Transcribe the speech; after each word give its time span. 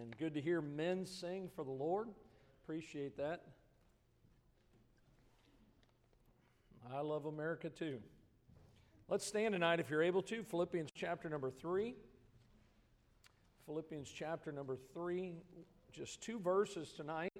And 0.00 0.16
good 0.16 0.34
to 0.34 0.40
hear 0.40 0.60
men 0.60 1.06
sing 1.06 1.48
for 1.54 1.64
the 1.64 1.70
Lord. 1.70 2.08
Appreciate 2.64 3.16
that. 3.16 3.42
I 6.92 7.00
love 7.00 7.26
America 7.26 7.68
too. 7.68 7.98
Let's 9.08 9.26
stand 9.26 9.52
tonight 9.52 9.80
if 9.80 9.90
you're 9.90 10.02
able 10.02 10.22
to. 10.22 10.42
Philippians 10.42 10.90
chapter 10.94 11.28
number 11.28 11.50
3. 11.50 11.94
Philippians 13.66 14.10
chapter 14.10 14.50
number 14.50 14.76
3. 14.92 15.34
Just 15.92 16.20
two 16.20 16.40
verses 16.40 16.92
tonight. 16.92 17.32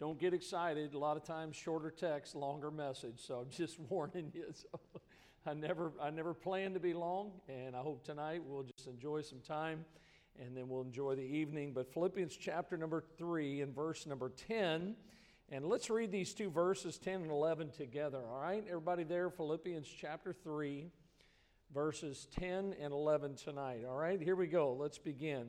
Don't 0.00 0.18
get 0.18 0.34
excited. 0.34 0.94
A 0.94 0.98
lot 0.98 1.16
of 1.16 1.22
times, 1.22 1.54
shorter 1.54 1.90
text, 1.90 2.34
longer 2.34 2.70
message. 2.72 3.20
So 3.24 3.36
I'm 3.36 3.50
just 3.50 3.78
warning 3.88 4.32
you. 4.34 4.46
So 4.52 4.80
I 5.46 5.54
never, 5.54 5.92
I 6.00 6.10
never 6.10 6.34
plan 6.34 6.74
to 6.74 6.80
be 6.80 6.92
long, 6.92 7.32
and 7.48 7.76
I 7.76 7.80
hope 7.80 8.04
tonight 8.04 8.42
we'll 8.44 8.64
just 8.64 8.88
enjoy 8.88 9.22
some 9.22 9.40
time 9.40 9.84
and 10.40 10.56
then 10.56 10.68
we'll 10.68 10.82
enjoy 10.82 11.14
the 11.14 11.22
evening. 11.22 11.72
But 11.72 11.92
Philippians 11.92 12.36
chapter 12.36 12.76
number 12.76 13.02
3 13.18 13.60
and 13.60 13.74
verse 13.74 14.06
number 14.06 14.30
10. 14.48 14.94
And 15.50 15.66
let's 15.66 15.90
read 15.90 16.10
these 16.10 16.32
two 16.32 16.50
verses 16.50 16.98
10 16.98 17.22
and 17.22 17.30
11 17.30 17.70
together, 17.70 18.20
all 18.30 18.40
right? 18.40 18.64
Everybody 18.66 19.04
there, 19.04 19.28
Philippians 19.28 19.86
chapter 19.86 20.32
3, 20.32 20.86
verses 21.74 22.26
10 22.38 22.74
and 22.80 22.92
11 22.92 23.36
tonight, 23.36 23.84
all 23.86 23.96
right? 23.96 24.20
Here 24.20 24.36
we 24.36 24.46
go. 24.46 24.72
Let's 24.72 24.98
begin. 24.98 25.48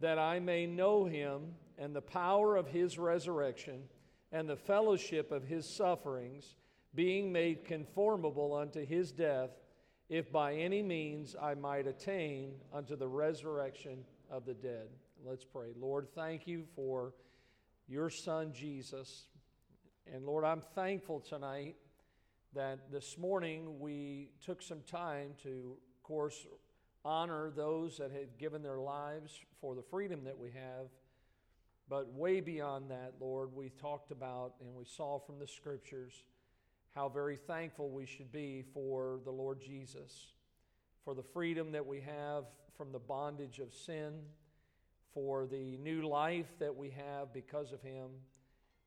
That 0.00 0.18
I 0.18 0.40
may 0.40 0.66
know 0.66 1.04
him 1.06 1.54
and 1.78 1.94
the 1.94 2.02
power 2.02 2.56
of 2.56 2.68
his 2.68 2.98
resurrection 2.98 3.84
and 4.30 4.48
the 4.48 4.56
fellowship 4.56 5.32
of 5.32 5.44
his 5.44 5.66
sufferings, 5.66 6.56
being 6.94 7.32
made 7.32 7.64
conformable 7.64 8.54
unto 8.54 8.84
his 8.84 9.10
death 9.10 9.50
if 10.08 10.32
by 10.32 10.54
any 10.54 10.82
means 10.82 11.36
I 11.40 11.54
might 11.54 11.86
attain 11.86 12.52
unto 12.72 12.96
the 12.96 13.08
resurrection 13.08 14.04
of 14.30 14.46
the 14.46 14.54
dead. 14.54 14.88
Let's 15.24 15.44
pray. 15.44 15.68
Lord, 15.78 16.08
thank 16.14 16.46
you 16.46 16.64
for 16.74 17.12
your 17.86 18.08
Son, 18.08 18.52
Jesus. 18.52 19.28
And 20.12 20.24
Lord, 20.24 20.44
I'm 20.44 20.62
thankful 20.74 21.20
tonight 21.20 21.76
that 22.54 22.90
this 22.90 23.18
morning 23.18 23.78
we 23.78 24.30
took 24.44 24.62
some 24.62 24.80
time 24.90 25.32
to, 25.42 25.76
of 25.96 26.02
course, 26.02 26.46
honor 27.04 27.50
those 27.50 27.98
that 27.98 28.10
have 28.10 28.38
given 28.38 28.62
their 28.62 28.78
lives 28.78 29.38
for 29.60 29.74
the 29.74 29.82
freedom 29.82 30.24
that 30.24 30.38
we 30.38 30.48
have. 30.50 30.86
But 31.88 32.12
way 32.12 32.40
beyond 32.40 32.90
that, 32.90 33.14
Lord, 33.20 33.54
we 33.54 33.70
talked 33.70 34.10
about 34.10 34.54
and 34.60 34.74
we 34.74 34.84
saw 34.84 35.18
from 35.18 35.38
the 35.38 35.46
scriptures 35.46 36.24
how 36.94 37.08
very 37.08 37.36
thankful 37.36 37.90
we 37.90 38.06
should 38.06 38.32
be 38.32 38.64
for 38.74 39.20
the 39.24 39.30
Lord 39.30 39.60
Jesus, 39.60 40.32
for 41.04 41.14
the 41.14 41.22
freedom 41.22 41.72
that 41.72 41.86
we 41.86 42.00
have 42.00 42.44
from 42.76 42.92
the 42.92 42.98
bondage 42.98 43.58
of 43.58 43.74
sin, 43.74 44.14
for 45.12 45.46
the 45.46 45.76
new 45.78 46.08
life 46.08 46.58
that 46.58 46.76
we 46.76 46.90
have 46.90 47.32
because 47.32 47.72
of 47.72 47.82
Him. 47.82 48.08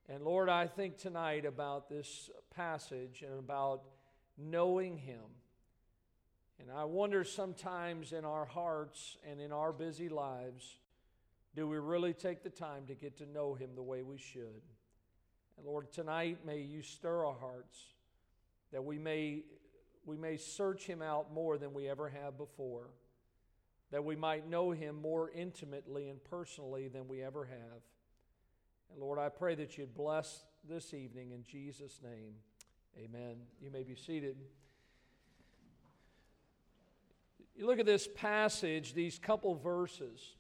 And 0.10 0.24
Lord, 0.24 0.50
I 0.50 0.68
think 0.68 0.98
tonight 0.98 1.46
about 1.46 1.90
this 1.90 2.30
passage 2.56 3.24
and 3.26 3.40
about 3.40 3.84
knowing 4.38 4.98
Him. 4.98 5.22
And 6.60 6.72
I 6.72 6.86
wonder 6.86 7.24
sometimes 7.24 8.14
in 8.14 8.24
our 8.24 8.46
hearts 8.46 9.18
and 9.30 9.40
in 9.42 9.52
our 9.52 9.72
busy 9.72 10.10
lives, 10.10 10.78
do 11.56 11.68
we 11.68 11.78
really 11.78 12.14
take 12.14 12.44
the 12.44 12.50
time 12.50 12.86
to 12.88 12.94
get 12.94 13.18
to 13.18 13.26
know 13.26 13.56
Him 13.56 13.72
the 13.76 13.82
way 13.82 14.04
we 14.04 14.18
should? 14.18 14.62
And 15.62 15.70
Lord, 15.70 15.92
tonight 15.92 16.40
may 16.44 16.60
you 16.60 16.82
stir 16.82 17.24
our 17.24 17.36
hearts 17.40 17.78
that 18.72 18.84
we 18.84 18.98
may, 18.98 19.44
we 20.08 20.18
may 20.18 20.36
search 20.36 20.88
him 20.88 21.04
out 21.04 21.32
more 21.32 21.60
than 21.60 21.72
we 21.72 21.88
ever 21.88 22.10
have 22.10 22.36
before, 22.36 22.88
that 23.92 24.04
we 24.04 24.16
might 24.16 24.50
know 24.50 24.72
him 24.72 25.00
more 25.00 25.30
intimately 25.30 26.10
and 26.10 26.24
personally 26.24 26.88
than 26.88 27.08
we 27.08 27.22
ever 27.22 27.46
have. 27.46 27.82
And 28.92 29.00
Lord, 29.00 29.20
I 29.20 29.30
pray 29.30 29.54
that 29.54 29.78
you'd 29.78 29.94
bless 29.94 30.46
this 30.68 30.96
evening 30.96 31.30
in 31.30 31.44
Jesus' 31.44 32.00
name. 32.04 32.34
Amen. 32.98 33.36
You 33.62 33.70
may 33.70 33.84
be 33.84 33.94
seated. 33.94 34.38
You 37.56 37.68
look 37.68 37.78
at 37.78 37.86
this 37.86 38.08
passage, 38.16 38.96
these 38.96 39.20
couple 39.20 39.54
verses, 39.54 40.34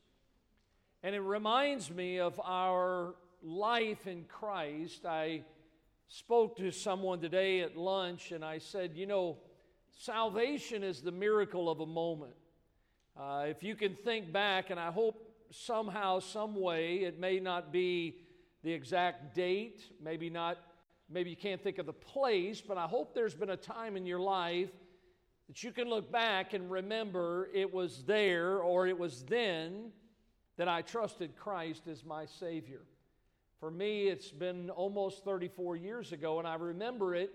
and 1.03 1.13
it 1.13 1.21
reminds 1.21 1.91
me 1.91 2.19
of 2.19 2.41
our 2.43 3.13
life 3.43 4.07
in 4.07 4.25
Christ. 4.25 5.05
I 5.05 5.43
spoke 6.07 6.57
to 6.57 6.71
someone 6.71 7.19
today 7.19 7.61
at 7.61 7.77
lunch 7.77 8.31
and 8.31 8.43
I 8.43 8.57
said, 8.57 8.91
you 8.95 9.05
know, 9.05 9.37
salvation 9.97 10.83
is 10.83 11.01
the 11.01 11.11
miracle 11.11 11.69
of 11.69 11.79
a 11.79 11.85
moment. 11.85 12.33
Uh, 13.19 13.45
if 13.47 13.63
you 13.63 13.75
can 13.75 13.95
think 13.95 14.31
back, 14.31 14.69
and 14.69 14.79
I 14.79 14.91
hope 14.91 15.27
somehow, 15.51 16.19
some 16.19 16.55
way, 16.55 16.97
it 16.97 17.19
may 17.19 17.39
not 17.39 17.71
be 17.71 18.21
the 18.63 18.71
exact 18.71 19.35
date, 19.35 19.83
maybe 20.01 20.29
not, 20.29 20.57
maybe 21.09 21.29
you 21.29 21.35
can't 21.35 21.61
think 21.61 21.77
of 21.77 21.85
the 21.85 21.93
place, 21.93 22.61
but 22.61 22.77
I 22.77 22.85
hope 22.85 23.13
there's 23.13 23.35
been 23.35 23.49
a 23.49 23.57
time 23.57 23.97
in 23.97 24.05
your 24.05 24.19
life 24.19 24.69
that 25.47 25.61
you 25.63 25.71
can 25.71 25.89
look 25.89 26.11
back 26.11 26.53
and 26.53 26.71
remember 26.71 27.49
it 27.53 27.73
was 27.73 28.03
there 28.03 28.59
or 28.59 28.87
it 28.87 28.97
was 28.97 29.23
then 29.23 29.91
that 30.57 30.69
I 30.69 30.81
trusted 30.81 31.35
Christ 31.35 31.87
as 31.87 32.05
my 32.05 32.25
Savior. 32.25 32.81
For 33.61 33.69
me, 33.69 34.07
it's 34.07 34.31
been 34.31 34.71
almost 34.71 35.23
34 35.23 35.75
years 35.75 36.11
ago, 36.13 36.39
and 36.39 36.47
I 36.47 36.55
remember 36.55 37.13
it 37.13 37.31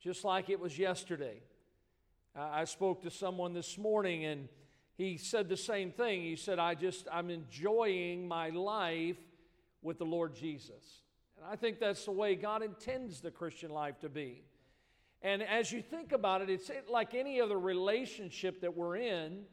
just 0.00 0.24
like 0.24 0.50
it 0.50 0.58
was 0.58 0.76
yesterday. 0.76 1.42
I 2.34 2.64
spoke 2.64 3.02
to 3.02 3.10
someone 3.10 3.52
this 3.52 3.78
morning, 3.78 4.24
and 4.24 4.48
he 4.96 5.16
said 5.16 5.48
the 5.48 5.56
same 5.56 5.92
thing. 5.92 6.22
He 6.22 6.34
said, 6.34 6.58
I 6.58 6.74
just, 6.74 7.06
I'm 7.12 7.30
enjoying 7.30 8.26
my 8.26 8.50
life 8.50 9.18
with 9.80 9.98
the 9.98 10.04
Lord 10.04 10.34
Jesus. 10.34 11.02
And 11.36 11.46
I 11.48 11.54
think 11.54 11.78
that's 11.78 12.04
the 12.04 12.10
way 12.10 12.34
God 12.34 12.64
intends 12.64 13.20
the 13.20 13.30
Christian 13.30 13.70
life 13.70 14.00
to 14.00 14.08
be. 14.08 14.42
And 15.22 15.40
as 15.40 15.70
you 15.70 15.82
think 15.82 16.10
about 16.10 16.42
it, 16.42 16.50
it's 16.50 16.68
like 16.90 17.14
any 17.14 17.40
other 17.40 17.60
relationship 17.60 18.62
that 18.62 18.76
we're 18.76 18.96
in, 18.96 19.44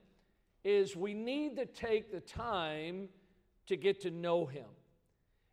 is 0.63 0.95
we 0.95 1.13
need 1.13 1.57
to 1.57 1.67
take 1.67 2.11
the 2.11 2.21
time 2.21 3.09
to 3.67 3.77
get 3.77 4.01
to 4.01 4.09
know 4.09 4.47
Him. 4.47 4.65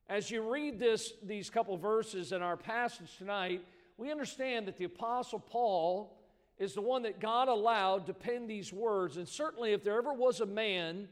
As 0.08 0.30
you 0.30 0.52
read 0.52 0.78
this, 0.78 1.12
these 1.22 1.48
couple 1.48 1.76
verses 1.76 2.32
in 2.32 2.42
our 2.42 2.56
passage 2.56 3.16
tonight, 3.16 3.64
we 3.96 4.10
understand 4.10 4.68
that 4.68 4.76
the 4.76 4.84
Apostle 4.84 5.38
Paul 5.38 6.18
is 6.58 6.74
the 6.74 6.82
one 6.82 7.02
that 7.02 7.20
God 7.20 7.48
allowed 7.48 8.06
to 8.06 8.14
pen 8.14 8.46
these 8.46 8.72
words. 8.72 9.16
And 9.16 9.26
certainly, 9.26 9.72
if 9.72 9.82
there 9.82 9.96
ever 9.96 10.12
was 10.12 10.40
a 10.40 10.46
man 10.46 11.08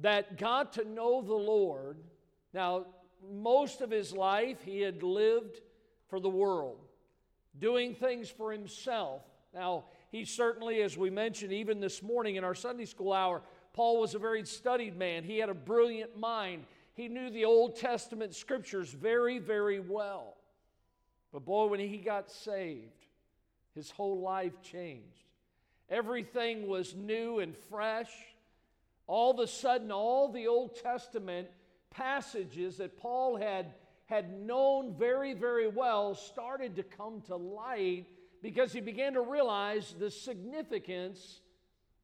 that 0.00 0.38
got 0.38 0.74
to 0.74 0.84
know 0.84 1.22
the 1.22 1.34
Lord, 1.34 1.98
now, 2.54 2.86
most 3.30 3.80
of 3.80 3.90
his 3.90 4.12
life 4.12 4.62
he 4.64 4.80
had 4.80 5.02
lived 5.02 5.60
for 6.08 6.18
the 6.20 6.28
world, 6.28 6.78
doing 7.58 7.94
things 7.94 8.30
for 8.30 8.52
himself. 8.52 9.22
Now, 9.52 9.84
he 10.10 10.24
certainly, 10.24 10.82
as 10.82 10.96
we 10.96 11.10
mentioned 11.10 11.52
even 11.52 11.80
this 11.80 12.02
morning 12.02 12.36
in 12.36 12.44
our 12.44 12.54
Sunday 12.54 12.86
school 12.86 13.12
hour, 13.12 13.42
Paul 13.74 14.00
was 14.00 14.14
a 14.14 14.18
very 14.18 14.44
studied 14.44 14.96
man. 14.96 15.24
He 15.24 15.38
had 15.38 15.50
a 15.50 15.54
brilliant 15.54 16.16
mind. 16.16 16.64
He 16.98 17.06
knew 17.06 17.30
the 17.30 17.44
Old 17.44 17.76
Testament 17.76 18.34
scriptures 18.34 18.90
very, 18.90 19.38
very 19.38 19.78
well. 19.78 20.34
But 21.32 21.44
boy, 21.44 21.66
when 21.66 21.78
he 21.78 21.98
got 21.98 22.28
saved, 22.28 23.06
his 23.72 23.88
whole 23.88 24.20
life 24.20 24.60
changed. 24.62 25.28
Everything 25.88 26.66
was 26.66 26.96
new 26.96 27.38
and 27.38 27.56
fresh. 27.56 28.10
All 29.06 29.30
of 29.30 29.38
a 29.38 29.46
sudden, 29.46 29.92
all 29.92 30.32
the 30.32 30.48
Old 30.48 30.74
Testament 30.74 31.46
passages 31.90 32.78
that 32.78 32.98
Paul 32.98 33.36
had, 33.36 33.74
had 34.06 34.32
known 34.32 34.92
very, 34.98 35.34
very 35.34 35.68
well 35.68 36.16
started 36.16 36.74
to 36.74 36.82
come 36.82 37.20
to 37.28 37.36
light 37.36 38.06
because 38.42 38.72
he 38.72 38.80
began 38.80 39.12
to 39.12 39.20
realize 39.20 39.94
the 40.00 40.10
significance 40.10 41.42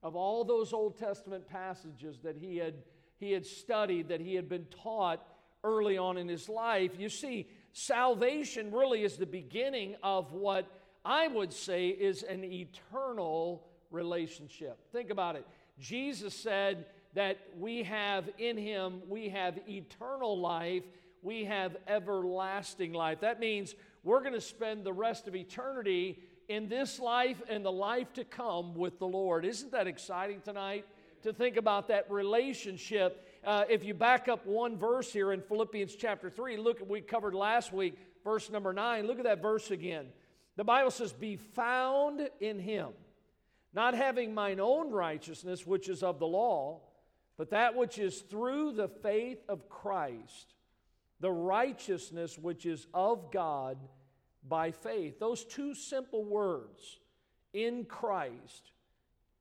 of 0.04 0.14
all 0.14 0.44
those 0.44 0.72
Old 0.72 0.96
Testament 0.96 1.48
passages 1.48 2.20
that 2.22 2.36
he 2.36 2.58
had 2.58 2.74
he 3.24 3.32
had 3.32 3.46
studied, 3.46 4.08
that 4.08 4.20
he 4.20 4.34
had 4.34 4.48
been 4.48 4.66
taught 4.82 5.26
early 5.64 5.96
on 5.96 6.18
in 6.18 6.28
his 6.28 6.48
life. 6.48 6.92
You 6.98 7.08
see, 7.08 7.48
salvation 7.72 8.70
really 8.70 9.02
is 9.02 9.16
the 9.16 9.26
beginning 9.26 9.96
of 10.02 10.32
what 10.32 10.66
I 11.04 11.28
would 11.28 11.52
say 11.52 11.88
is 11.88 12.22
an 12.22 12.44
eternal 12.44 13.66
relationship. 13.90 14.78
Think 14.92 15.10
about 15.10 15.36
it. 15.36 15.46
Jesus 15.78 16.34
said 16.34 16.86
that 17.14 17.38
we 17.58 17.82
have 17.84 18.28
in 18.38 18.56
him, 18.56 19.00
we 19.08 19.28
have 19.30 19.58
eternal 19.68 20.38
life, 20.38 20.82
we 21.22 21.44
have 21.44 21.76
everlasting 21.86 22.92
life. 22.92 23.20
That 23.20 23.40
means 23.40 23.74
we're 24.02 24.20
going 24.20 24.34
to 24.34 24.40
spend 24.40 24.84
the 24.84 24.92
rest 24.92 25.26
of 25.26 25.34
eternity 25.34 26.18
in 26.48 26.68
this 26.68 27.00
life 27.00 27.40
and 27.48 27.64
the 27.64 27.72
life 27.72 28.12
to 28.14 28.24
come 28.24 28.74
with 28.74 28.98
the 28.98 29.06
Lord. 29.06 29.44
Isn't 29.44 29.72
that 29.72 29.86
exciting 29.86 30.42
tonight? 30.42 30.84
To 31.24 31.32
think 31.32 31.56
about 31.56 31.88
that 31.88 32.10
relationship. 32.10 33.26
Uh, 33.42 33.64
if 33.70 33.82
you 33.82 33.94
back 33.94 34.28
up 34.28 34.46
one 34.46 34.76
verse 34.76 35.10
here 35.10 35.32
in 35.32 35.40
Philippians 35.40 35.96
chapter 35.96 36.28
3, 36.28 36.58
look 36.58 36.82
at 36.82 36.86
we 36.88 37.00
covered 37.00 37.34
last 37.34 37.72
week, 37.72 37.96
verse 38.22 38.50
number 38.50 38.74
9. 38.74 39.06
Look 39.06 39.18
at 39.18 39.24
that 39.24 39.40
verse 39.40 39.70
again. 39.70 40.06
The 40.56 40.64
Bible 40.64 40.90
says, 40.90 41.14
Be 41.14 41.36
found 41.36 42.28
in 42.40 42.58
him, 42.58 42.90
not 43.72 43.94
having 43.94 44.34
mine 44.34 44.60
own 44.60 44.90
righteousness, 44.90 45.66
which 45.66 45.88
is 45.88 46.02
of 46.02 46.18
the 46.18 46.26
law, 46.26 46.82
but 47.38 47.50
that 47.50 47.74
which 47.74 47.98
is 47.98 48.20
through 48.20 48.72
the 48.72 48.88
faith 48.88 49.42
of 49.48 49.70
Christ, 49.70 50.52
the 51.20 51.32
righteousness 51.32 52.38
which 52.38 52.66
is 52.66 52.86
of 52.92 53.32
God 53.32 53.78
by 54.46 54.72
faith. 54.72 55.18
Those 55.18 55.42
two 55.42 55.74
simple 55.74 56.22
words, 56.22 56.98
in 57.54 57.86
Christ, 57.86 58.72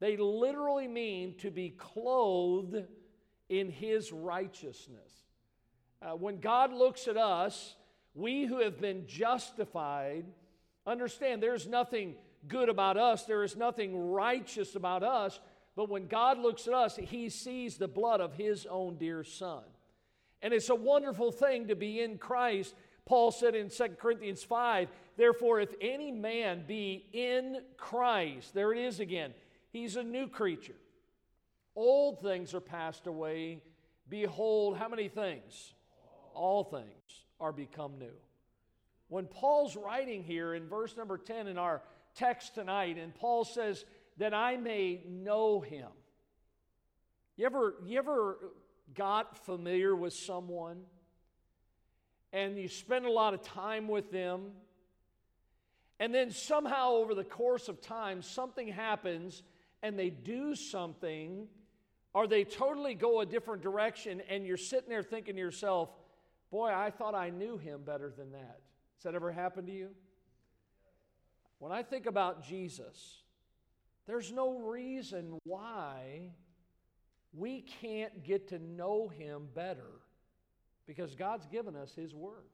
they 0.03 0.17
literally 0.17 0.89
mean 0.89 1.33
to 1.38 1.50
be 1.50 1.69
clothed 1.69 2.83
in 3.47 3.69
His 3.69 4.11
righteousness. 4.11 5.23
Uh, 6.01 6.09
when 6.09 6.41
God 6.41 6.73
looks 6.73 7.07
at 7.07 7.15
us, 7.15 7.75
we 8.13 8.44
who 8.44 8.59
have 8.59 8.81
been 8.81 9.07
justified, 9.07 10.25
understand 10.85 11.41
there's 11.41 11.69
nothing 11.69 12.15
good 12.50 12.67
about 12.67 12.97
us, 12.97 13.23
there 13.23 13.45
is 13.45 13.55
nothing 13.55 14.11
righteous 14.11 14.75
about 14.75 15.03
us, 15.03 15.39
but 15.73 15.88
when 15.88 16.07
God 16.07 16.38
looks 16.38 16.67
at 16.67 16.73
us, 16.73 16.97
He 16.97 17.29
sees 17.29 17.77
the 17.77 17.88
blood 17.88 18.19
of 18.19 18.33
His 18.33 18.65
own 18.65 18.97
dear 18.97 19.23
Son. 19.23 19.63
And 20.41 20.53
it's 20.53 20.69
a 20.69 20.75
wonderful 20.75 21.31
thing 21.31 21.69
to 21.69 21.77
be 21.77 22.01
in 22.01 22.17
Christ. 22.17 22.75
Paul 23.05 23.31
said 23.31 23.55
in 23.55 23.69
2 23.69 23.95
Corinthians 24.01 24.44
5, 24.44 24.89
Therefore, 25.15 25.61
if 25.61 25.73
any 25.79 26.11
man 26.11 26.65
be 26.67 27.05
in 27.13 27.61
Christ, 27.77 28.53
there 28.53 28.73
it 28.73 28.79
is 28.79 29.00
again, 29.00 29.33
he's 29.74 29.98
a 29.98 30.04
new 30.04 30.30
creature. 30.30 30.75
Old 31.75 32.22
things 32.22 32.54
are 32.54 32.62
passed 32.62 33.08
away. 33.08 33.62
Behold, 34.08 34.78
how 34.78 34.88
many 34.88 35.10
things? 35.10 35.74
All 36.34 36.64
things 36.64 37.25
are 37.40 37.52
become 37.52 38.00
new. 38.00 38.16
When 39.10 39.25
Paul's 39.25 39.75
writing 39.75 40.24
here 40.24 40.54
in 40.54 40.68
verse 40.68 40.96
number 40.96 41.18
10 41.18 41.48
in 41.48 41.58
our 41.58 41.81
text 42.16 42.56
tonight, 42.56 42.98
and 42.98 43.14
Paul 43.14 43.44
says, 43.44 43.84
That 44.18 44.34
I 44.34 44.56
may 44.56 45.02
know 45.08 45.60
him. 45.60 45.90
You 47.36 47.46
ever, 47.46 47.75
you 47.86 47.98
ever 47.98 48.38
got 48.94 49.46
familiar 49.46 49.96
with 49.96 50.14
someone 50.14 50.84
and 52.31 52.58
you 52.58 52.68
spend 52.68 53.06
a 53.06 53.12
lot 53.12 53.36
of 53.36 53.44
time 53.44 53.88
with 53.88 54.12
them, 54.12 54.52
and 56.00 56.14
then 56.14 56.31
somehow 56.31 56.94
over 56.94 57.14
the 57.14 57.24
course 57.24 57.70
of 57.70 57.80
time, 57.80 58.24
something 58.24 58.68
happens 58.68 59.44
and 59.83 60.00
they 60.00 60.09
do 60.09 60.56
something 60.56 61.47
or 62.13 62.27
they 62.27 62.44
totally 62.44 62.94
go 62.94 63.21
a 63.21 63.25
different 63.25 63.63
direction, 63.63 64.21
and 64.30 64.45
you're 64.45 64.57
sitting 64.57 64.89
there 64.89 65.03
thinking 65.03 65.35
to 65.35 65.41
yourself, 65.41 65.89
Boy, 66.51 66.71
I 66.71 66.91
thought 66.91 67.15
I 67.15 67.31
knew 67.31 67.57
him 67.57 67.81
better 67.83 68.13
than 68.15 68.31
that. 68.33 68.59
Has 68.97 69.03
that 69.03 69.15
ever 69.15 69.31
happened 69.31 69.65
to 69.68 69.74
you? 69.74 69.89
When 71.57 71.71
I 71.71 71.81
think 71.81 72.06
about 72.06 72.45
Jesus, 72.45 73.24
there's 74.06 74.31
no 74.31 74.59
reason 74.59 75.39
why 75.45 76.29
we 77.33 77.62
can't 77.81 78.24
get 78.24 78.50
to 78.50 78.59
know 78.59 79.07
him 79.07 79.47
better 79.56 79.89
because 80.86 81.15
God's 81.15 81.47
given 81.47 81.75
us 81.75 81.95
his 81.95 82.13
word. 82.13 82.45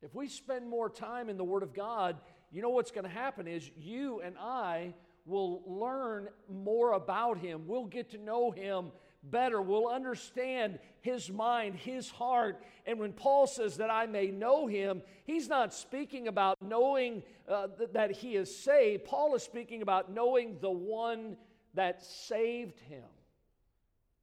If 0.00 0.14
we 0.14 0.28
spend 0.28 0.66
more 0.66 0.88
time 0.88 1.28
in 1.28 1.36
the 1.36 1.44
word 1.44 1.62
of 1.62 1.74
God, 1.74 2.16
you 2.50 2.62
know 2.62 2.70
what's 2.70 2.90
going 2.90 3.04
to 3.04 3.10
happen 3.10 3.46
is 3.46 3.70
you 3.76 4.22
and 4.22 4.36
I 4.38 4.94
will 5.26 5.62
learn 5.66 6.28
more 6.48 6.92
about 6.92 7.38
him. 7.38 7.62
We'll 7.66 7.84
get 7.84 8.10
to 8.10 8.18
know 8.18 8.50
him 8.50 8.92
better. 9.22 9.60
We'll 9.60 9.88
understand 9.88 10.78
his 11.00 11.30
mind, 11.30 11.74
his 11.76 12.10
heart. 12.10 12.62
And 12.86 12.98
when 12.98 13.12
Paul 13.12 13.46
says 13.46 13.76
that 13.76 13.90
I 13.90 14.06
may 14.06 14.28
know 14.28 14.66
him, 14.66 15.02
he's 15.24 15.48
not 15.48 15.74
speaking 15.74 16.28
about 16.28 16.56
knowing 16.62 17.22
uh, 17.48 17.68
th- 17.76 17.90
that 17.92 18.12
he 18.12 18.36
is 18.36 18.54
saved. 18.54 19.04
Paul 19.04 19.34
is 19.34 19.42
speaking 19.42 19.82
about 19.82 20.12
knowing 20.12 20.58
the 20.60 20.70
one 20.70 21.36
that 21.74 22.02
saved 22.02 22.80
him. 22.80 23.04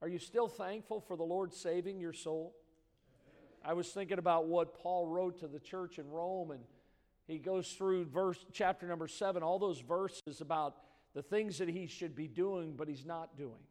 Are 0.01 0.07
you 0.07 0.19
still 0.19 0.47
thankful 0.47 0.99
for 0.99 1.15
the 1.15 1.23
Lord 1.23 1.53
saving 1.53 1.99
your 1.99 2.13
soul? 2.13 2.55
I 3.65 3.73
was 3.73 3.89
thinking 3.89 4.19
about 4.19 4.45
what 4.45 4.75
Paul 4.75 5.07
wrote 5.07 5.39
to 5.39 5.47
the 5.47 5.59
church 5.59 5.99
in 5.99 6.09
Rome, 6.09 6.51
and 6.51 6.61
he 7.27 7.37
goes 7.37 7.73
through 7.73 8.05
verse 8.05 8.37
chapter 8.53 8.87
number 8.87 9.07
seven, 9.07 9.43
all 9.43 9.59
those 9.59 9.79
verses 9.79 10.39
about 10.39 10.75
the 11.17 11.23
things 11.23 11.57
that 11.57 11.67
he 11.67 11.87
should 11.87 12.15
be 12.15 12.27
doing, 12.27 12.75
but 12.77 12.87
he's 12.87 13.03
not 13.03 13.35
doing. 13.35 13.65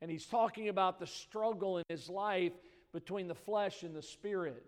And 0.00 0.08
he's 0.08 0.24
talking 0.24 0.68
about 0.68 1.00
the 1.00 1.06
struggle 1.08 1.78
in 1.78 1.84
his 1.88 2.08
life 2.08 2.52
between 2.92 3.26
the 3.26 3.34
flesh 3.34 3.82
and 3.82 3.92
the 3.92 4.02
spirit. 4.02 4.64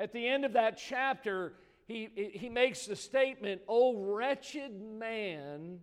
At 0.00 0.12
the 0.12 0.26
end 0.26 0.44
of 0.44 0.54
that 0.54 0.76
chapter, 0.76 1.52
he, 1.86 2.08
he 2.34 2.48
makes 2.48 2.86
the 2.86 2.96
statement, 2.96 3.60
Oh, 3.68 4.02
wretched 4.02 4.82
man 4.82 5.78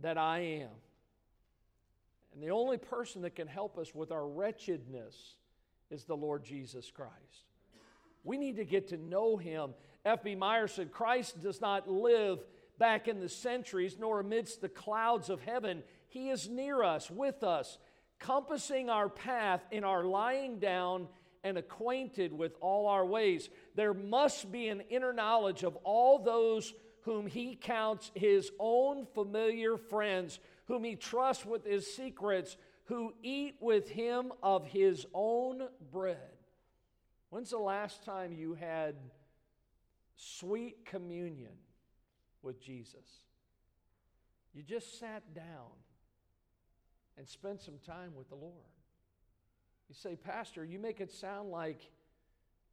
that 0.00 0.16
I 0.16 0.38
am. 0.62 0.70
And 2.32 2.40
the 2.40 2.50
only 2.50 2.78
person 2.78 3.22
that 3.22 3.34
can 3.34 3.48
help 3.48 3.78
us 3.78 3.96
with 3.96 4.12
our 4.12 4.28
wretchedness 4.28 5.16
is 5.90 6.04
the 6.04 6.16
Lord 6.16 6.44
Jesus 6.44 6.88
Christ. 6.88 7.48
We 8.22 8.38
need 8.38 8.58
to 8.58 8.64
get 8.64 8.90
to 8.90 8.96
know 8.96 9.36
him. 9.36 9.74
F.B. 10.04 10.36
Meyer 10.36 10.68
said, 10.68 10.92
Christ 10.92 11.42
does 11.42 11.60
not 11.60 11.90
live 11.90 12.38
back 12.78 13.08
in 13.08 13.20
the 13.20 13.28
centuries, 13.28 13.96
nor 13.98 14.20
amidst 14.20 14.60
the 14.60 14.68
clouds 14.68 15.30
of 15.30 15.40
heaven. 15.40 15.82
He 16.08 16.30
is 16.30 16.48
near 16.48 16.82
us, 16.82 17.10
with 17.10 17.42
us, 17.42 17.78
compassing 18.18 18.90
our 18.90 19.08
path 19.08 19.64
in 19.70 19.84
our 19.84 20.04
lying 20.04 20.58
down 20.58 21.08
and 21.42 21.58
acquainted 21.58 22.32
with 22.32 22.56
all 22.60 22.86
our 22.86 23.04
ways. 23.04 23.50
There 23.74 23.94
must 23.94 24.50
be 24.50 24.68
an 24.68 24.82
inner 24.88 25.12
knowledge 25.12 25.62
of 25.62 25.76
all 25.84 26.18
those 26.18 26.72
whom 27.02 27.26
he 27.26 27.54
counts 27.54 28.10
his 28.14 28.50
own 28.58 29.06
familiar 29.14 29.76
friends, 29.76 30.40
whom 30.66 30.84
he 30.84 30.96
trusts 30.96 31.44
with 31.44 31.66
his 31.66 31.94
secrets, 31.94 32.56
who 32.84 33.12
eat 33.22 33.56
with 33.60 33.88
him 33.90 34.32
of 34.42 34.66
his 34.66 35.06
own 35.12 35.68
bread. 35.92 36.16
When's 37.28 37.50
the 37.50 37.58
last 37.58 38.04
time 38.04 38.32
you 38.32 38.54
had 38.54 38.94
sweet 40.16 40.86
communion 40.86 41.52
with 42.44 42.60
Jesus. 42.60 43.24
You 44.52 44.62
just 44.62 45.00
sat 45.00 45.34
down 45.34 45.72
and 47.16 47.26
spent 47.26 47.60
some 47.60 47.78
time 47.84 48.14
with 48.14 48.28
the 48.28 48.36
Lord. 48.36 48.52
You 49.88 49.94
say, 49.94 50.16
Pastor, 50.16 50.64
you 50.64 50.78
make 50.78 51.00
it 51.00 51.10
sound 51.10 51.50
like 51.50 51.90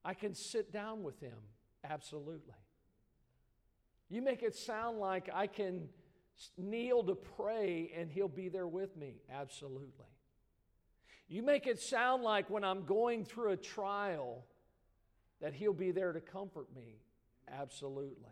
I 0.06 0.14
can 0.14 0.36
sit 0.36 0.72
down 0.72 1.04
with 1.04 1.20
him. 1.20 1.38
Absolutely. 1.84 2.54
You 4.10 4.22
make 4.22 4.44
it 4.44 4.56
sound 4.56 5.00
like 5.00 5.30
I 5.34 5.48
can 5.48 5.90
kneel 6.58 7.04
to 7.04 7.16
pray 7.16 7.92
and 7.98 8.12
he'll 8.12 8.28
be 8.28 8.50
there 8.50 8.68
with 8.68 8.96
me. 8.98 9.22
Absolutely. 9.32 10.06
You 11.28 11.44
make 11.44 11.66
it 11.66 11.80
sound 11.80 12.24
like 12.24 12.50
when 12.50 12.64
I'm 12.64 12.84
going 12.84 13.24
through 13.24 13.52
a 13.52 13.58
trial 13.58 14.46
that 15.40 15.54
he'll 15.54 15.74
be 15.74 15.92
there 15.92 16.12
to 16.12 16.20
comfort 16.20 16.68
me. 16.76 17.00
Absolutely. 17.50 18.30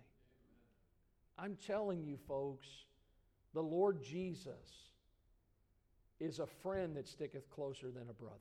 I'm 1.41 1.55
telling 1.65 2.03
you, 2.03 2.17
folks, 2.27 2.67
the 3.53 3.63
Lord 3.63 4.03
Jesus 4.03 4.89
is 6.19 6.39
a 6.39 6.45
friend 6.45 6.97
that 6.97 7.07
sticketh 7.07 7.49
closer 7.49 7.91
than 7.91 8.09
a 8.09 8.13
brother. 8.13 8.35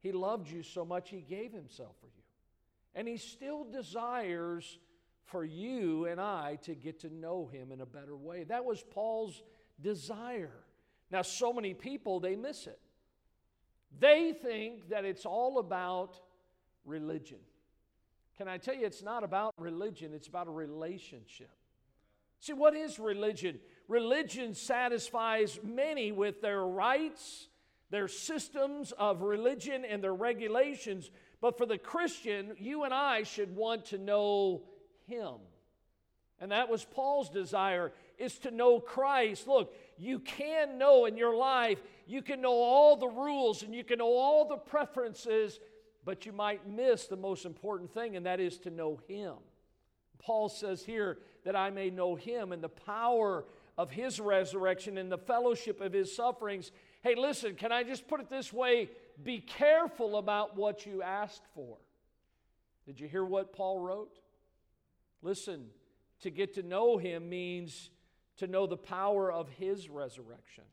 He 0.00 0.12
loved 0.12 0.50
you 0.50 0.62
so 0.62 0.84
much, 0.84 1.08
He 1.08 1.20
gave 1.20 1.52
Himself 1.52 1.96
for 2.00 2.08
you. 2.08 2.22
And 2.94 3.08
He 3.08 3.16
still 3.16 3.64
desires 3.64 4.78
for 5.24 5.44
you 5.44 6.04
and 6.06 6.20
I 6.20 6.58
to 6.62 6.74
get 6.74 7.00
to 7.00 7.12
know 7.12 7.48
Him 7.50 7.72
in 7.72 7.80
a 7.80 7.86
better 7.86 8.14
way. 8.14 8.44
That 8.44 8.64
was 8.64 8.84
Paul's 8.90 9.42
desire. 9.80 10.64
Now, 11.10 11.22
so 11.22 11.52
many 11.52 11.72
people, 11.72 12.20
they 12.20 12.36
miss 12.36 12.66
it. 12.66 12.78
They 13.98 14.32
think 14.32 14.90
that 14.90 15.04
it's 15.04 15.24
all 15.24 15.58
about 15.58 16.18
religion. 16.84 17.38
Can 18.36 18.48
I 18.48 18.58
tell 18.58 18.74
you, 18.74 18.86
it's 18.86 19.02
not 19.02 19.22
about 19.22 19.54
religion, 19.58 20.12
it's 20.14 20.28
about 20.28 20.48
a 20.48 20.50
relationship. 20.50 21.50
See, 22.40 22.52
what 22.52 22.74
is 22.74 22.98
religion? 22.98 23.58
Religion 23.88 24.54
satisfies 24.54 25.60
many 25.62 26.12
with 26.12 26.42
their 26.42 26.62
rites, 26.62 27.48
their 27.90 28.08
systems 28.08 28.92
of 28.92 29.22
religion, 29.22 29.84
and 29.84 30.02
their 30.02 30.14
regulations. 30.14 31.10
But 31.40 31.56
for 31.56 31.64
the 31.64 31.78
Christian, 31.78 32.52
you 32.58 32.84
and 32.84 32.92
I 32.92 33.22
should 33.22 33.54
want 33.54 33.86
to 33.86 33.98
know 33.98 34.62
Him. 35.06 35.34
And 36.40 36.50
that 36.50 36.68
was 36.68 36.84
Paul's 36.84 37.30
desire, 37.30 37.92
is 38.18 38.38
to 38.40 38.50
know 38.50 38.80
Christ. 38.80 39.46
Look, 39.46 39.74
you 39.96 40.18
can 40.18 40.76
know 40.76 41.06
in 41.06 41.16
your 41.16 41.36
life, 41.36 41.80
you 42.06 42.20
can 42.20 42.40
know 42.40 42.52
all 42.52 42.96
the 42.96 43.08
rules 43.08 43.62
and 43.62 43.74
you 43.74 43.84
can 43.84 43.98
know 43.98 44.12
all 44.12 44.46
the 44.46 44.56
preferences 44.56 45.58
but 46.04 46.26
you 46.26 46.32
might 46.32 46.68
miss 46.68 47.06
the 47.06 47.16
most 47.16 47.44
important 47.46 47.92
thing, 47.92 48.16
and 48.16 48.26
that 48.26 48.40
is 48.40 48.58
to 48.58 48.70
know 48.70 49.00
Him. 49.08 49.34
Paul 50.18 50.48
says 50.48 50.82
here 50.82 51.18
that 51.44 51.56
I 51.56 51.70
may 51.70 51.90
know 51.90 52.14
Him 52.14 52.52
and 52.52 52.62
the 52.62 52.68
power 52.68 53.44
of 53.76 53.90
His 53.90 54.20
resurrection 54.20 54.98
and 54.98 55.10
the 55.10 55.18
fellowship 55.18 55.80
of 55.80 55.92
His 55.92 56.14
sufferings. 56.14 56.72
Hey, 57.02 57.14
listen, 57.14 57.54
can 57.54 57.72
I 57.72 57.82
just 57.82 58.06
put 58.08 58.20
it 58.20 58.30
this 58.30 58.52
way? 58.52 58.88
Be 59.22 59.38
careful 59.40 60.16
about 60.16 60.56
what 60.56 60.86
you 60.86 61.02
ask 61.02 61.42
for. 61.54 61.76
Did 62.86 63.00
you 63.00 63.08
hear 63.08 63.24
what 63.24 63.52
Paul 63.52 63.80
wrote? 63.80 64.18
Listen, 65.22 65.66
to 66.20 66.30
get 66.30 66.54
to 66.54 66.62
know 66.62 66.96
Him 66.96 67.28
means 67.28 67.90
to 68.38 68.46
know 68.46 68.66
the 68.66 68.76
power 68.76 69.30
of 69.30 69.48
His 69.50 69.88
resurrection. 69.88 70.64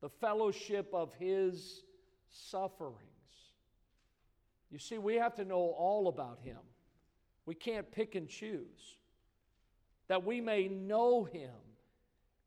the 0.00 0.08
fellowship 0.08 0.90
of 0.92 1.12
his 1.14 1.82
sufferings. 2.30 3.07
You 4.70 4.78
see, 4.78 4.98
we 4.98 5.16
have 5.16 5.34
to 5.36 5.44
know 5.44 5.74
all 5.78 6.08
about 6.08 6.40
him. 6.42 6.58
We 7.46 7.54
can't 7.54 7.90
pick 7.90 8.14
and 8.14 8.28
choose. 8.28 8.96
That 10.08 10.24
we 10.24 10.40
may 10.40 10.68
know 10.68 11.24
him. 11.24 11.50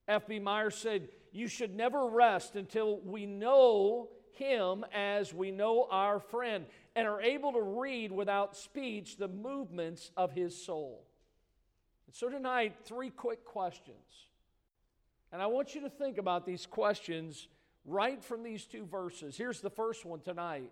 F.B. 0.07 0.39
Meyer 0.39 0.69
said, 0.69 1.09
You 1.31 1.47
should 1.47 1.75
never 1.75 2.07
rest 2.07 2.55
until 2.55 2.99
we 2.99 3.25
know 3.25 4.09
him 4.33 4.85
as 4.93 5.33
we 5.33 5.51
know 5.51 5.87
our 5.89 6.19
friend 6.19 6.65
and 6.95 7.07
are 7.07 7.21
able 7.21 7.53
to 7.53 7.61
read 7.61 8.11
without 8.11 8.55
speech 8.55 9.17
the 9.17 9.27
movements 9.27 10.11
of 10.17 10.31
his 10.31 10.55
soul. 10.63 11.05
And 12.07 12.15
so, 12.15 12.29
tonight, 12.29 12.75
three 12.83 13.09
quick 13.09 13.45
questions. 13.45 13.97
And 15.31 15.41
I 15.41 15.47
want 15.47 15.73
you 15.73 15.81
to 15.81 15.89
think 15.89 16.17
about 16.17 16.45
these 16.45 16.65
questions 16.65 17.47
right 17.85 18.23
from 18.23 18.43
these 18.43 18.65
two 18.65 18.85
verses. 18.85 19.37
Here's 19.37 19.61
the 19.61 19.69
first 19.69 20.05
one 20.05 20.19
tonight. 20.19 20.71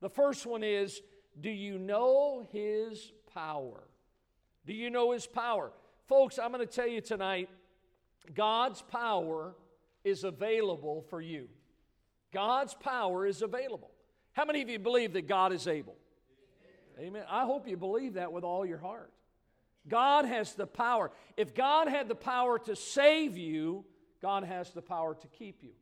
The 0.00 0.10
first 0.10 0.46
one 0.46 0.62
is 0.62 1.00
Do 1.40 1.50
you 1.50 1.78
know 1.78 2.46
his 2.52 3.12
power? 3.32 3.82
Do 4.66 4.72
you 4.72 4.90
know 4.90 5.12
his 5.12 5.26
power? 5.26 5.72
Folks, 6.06 6.38
I'm 6.38 6.52
going 6.52 6.66
to 6.66 6.72
tell 6.72 6.86
you 6.86 7.00
tonight 7.00 7.48
God's 8.34 8.82
power 8.82 9.54
is 10.04 10.24
available 10.24 11.04
for 11.08 11.20
you. 11.20 11.48
God's 12.32 12.74
power 12.74 13.26
is 13.26 13.42
available. 13.42 13.90
How 14.32 14.44
many 14.44 14.62
of 14.62 14.68
you 14.68 14.78
believe 14.78 15.14
that 15.14 15.26
God 15.26 15.52
is 15.52 15.66
able? 15.66 15.96
Amen. 16.98 17.24
I 17.28 17.44
hope 17.44 17.68
you 17.68 17.76
believe 17.76 18.14
that 18.14 18.32
with 18.32 18.44
all 18.44 18.64
your 18.64 18.78
heart. 18.78 19.12
God 19.88 20.24
has 20.24 20.54
the 20.54 20.66
power. 20.66 21.10
If 21.36 21.54
God 21.54 21.88
had 21.88 22.08
the 22.08 22.14
power 22.14 22.58
to 22.60 22.74
save 22.74 23.36
you, 23.36 23.84
God 24.20 24.44
has 24.44 24.70
the 24.70 24.82
power 24.82 25.14
to 25.14 25.26
keep 25.28 25.62
you. 25.62 25.72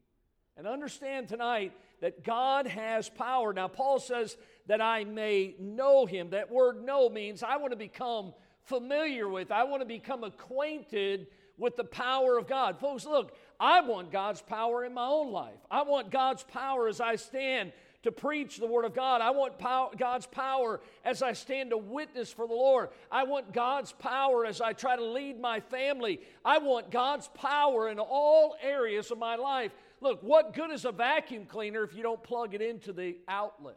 And 0.56 0.66
understand 0.66 1.28
tonight 1.28 1.72
that 2.00 2.24
God 2.24 2.66
has 2.66 3.08
power. 3.08 3.52
Now, 3.52 3.68
Paul 3.68 3.98
says 3.98 4.36
that 4.66 4.80
I 4.80 5.04
may 5.04 5.54
know 5.58 6.06
him. 6.06 6.30
That 6.30 6.50
word 6.50 6.84
know 6.84 7.08
means 7.08 7.42
I 7.42 7.56
want 7.56 7.72
to 7.72 7.76
become 7.76 8.34
familiar 8.64 9.28
with, 9.28 9.50
I 9.50 9.64
want 9.64 9.82
to 9.82 9.86
become 9.86 10.24
acquainted 10.24 11.26
with 11.58 11.76
the 11.76 11.84
power 11.84 12.38
of 12.38 12.48
God. 12.48 12.80
Folks, 12.80 13.04
look, 13.04 13.36
I 13.60 13.80
want 13.82 14.10
God's 14.10 14.42
power 14.42 14.84
in 14.84 14.94
my 14.94 15.06
own 15.06 15.30
life. 15.30 15.60
I 15.70 15.82
want 15.82 16.10
God's 16.10 16.42
power 16.42 16.88
as 16.88 17.00
I 17.00 17.16
stand 17.16 17.72
to 18.02 18.12
preach 18.12 18.58
the 18.58 18.66
Word 18.66 18.84
of 18.84 18.94
God. 18.94 19.20
I 19.22 19.30
want 19.30 19.58
pow- 19.58 19.90
God's 19.96 20.26
power 20.26 20.80
as 21.04 21.22
I 21.22 21.32
stand 21.32 21.70
to 21.70 21.78
witness 21.78 22.30
for 22.30 22.46
the 22.46 22.54
Lord. 22.54 22.90
I 23.10 23.24
want 23.24 23.52
God's 23.52 23.92
power 23.92 24.44
as 24.44 24.60
I 24.60 24.74
try 24.74 24.94
to 24.96 25.04
lead 25.04 25.40
my 25.40 25.60
family. 25.60 26.20
I 26.44 26.58
want 26.58 26.90
God's 26.90 27.28
power 27.28 27.88
in 27.88 27.98
all 27.98 28.56
areas 28.60 29.10
of 29.10 29.18
my 29.18 29.36
life. 29.36 29.72
Look, 30.00 30.22
what 30.22 30.54
good 30.54 30.70
is 30.70 30.84
a 30.84 30.92
vacuum 30.92 31.46
cleaner 31.46 31.82
if 31.82 31.94
you 31.94 32.02
don't 32.02 32.22
plug 32.22 32.54
it 32.54 32.60
into 32.60 32.92
the 32.92 33.16
outlet? 33.28 33.76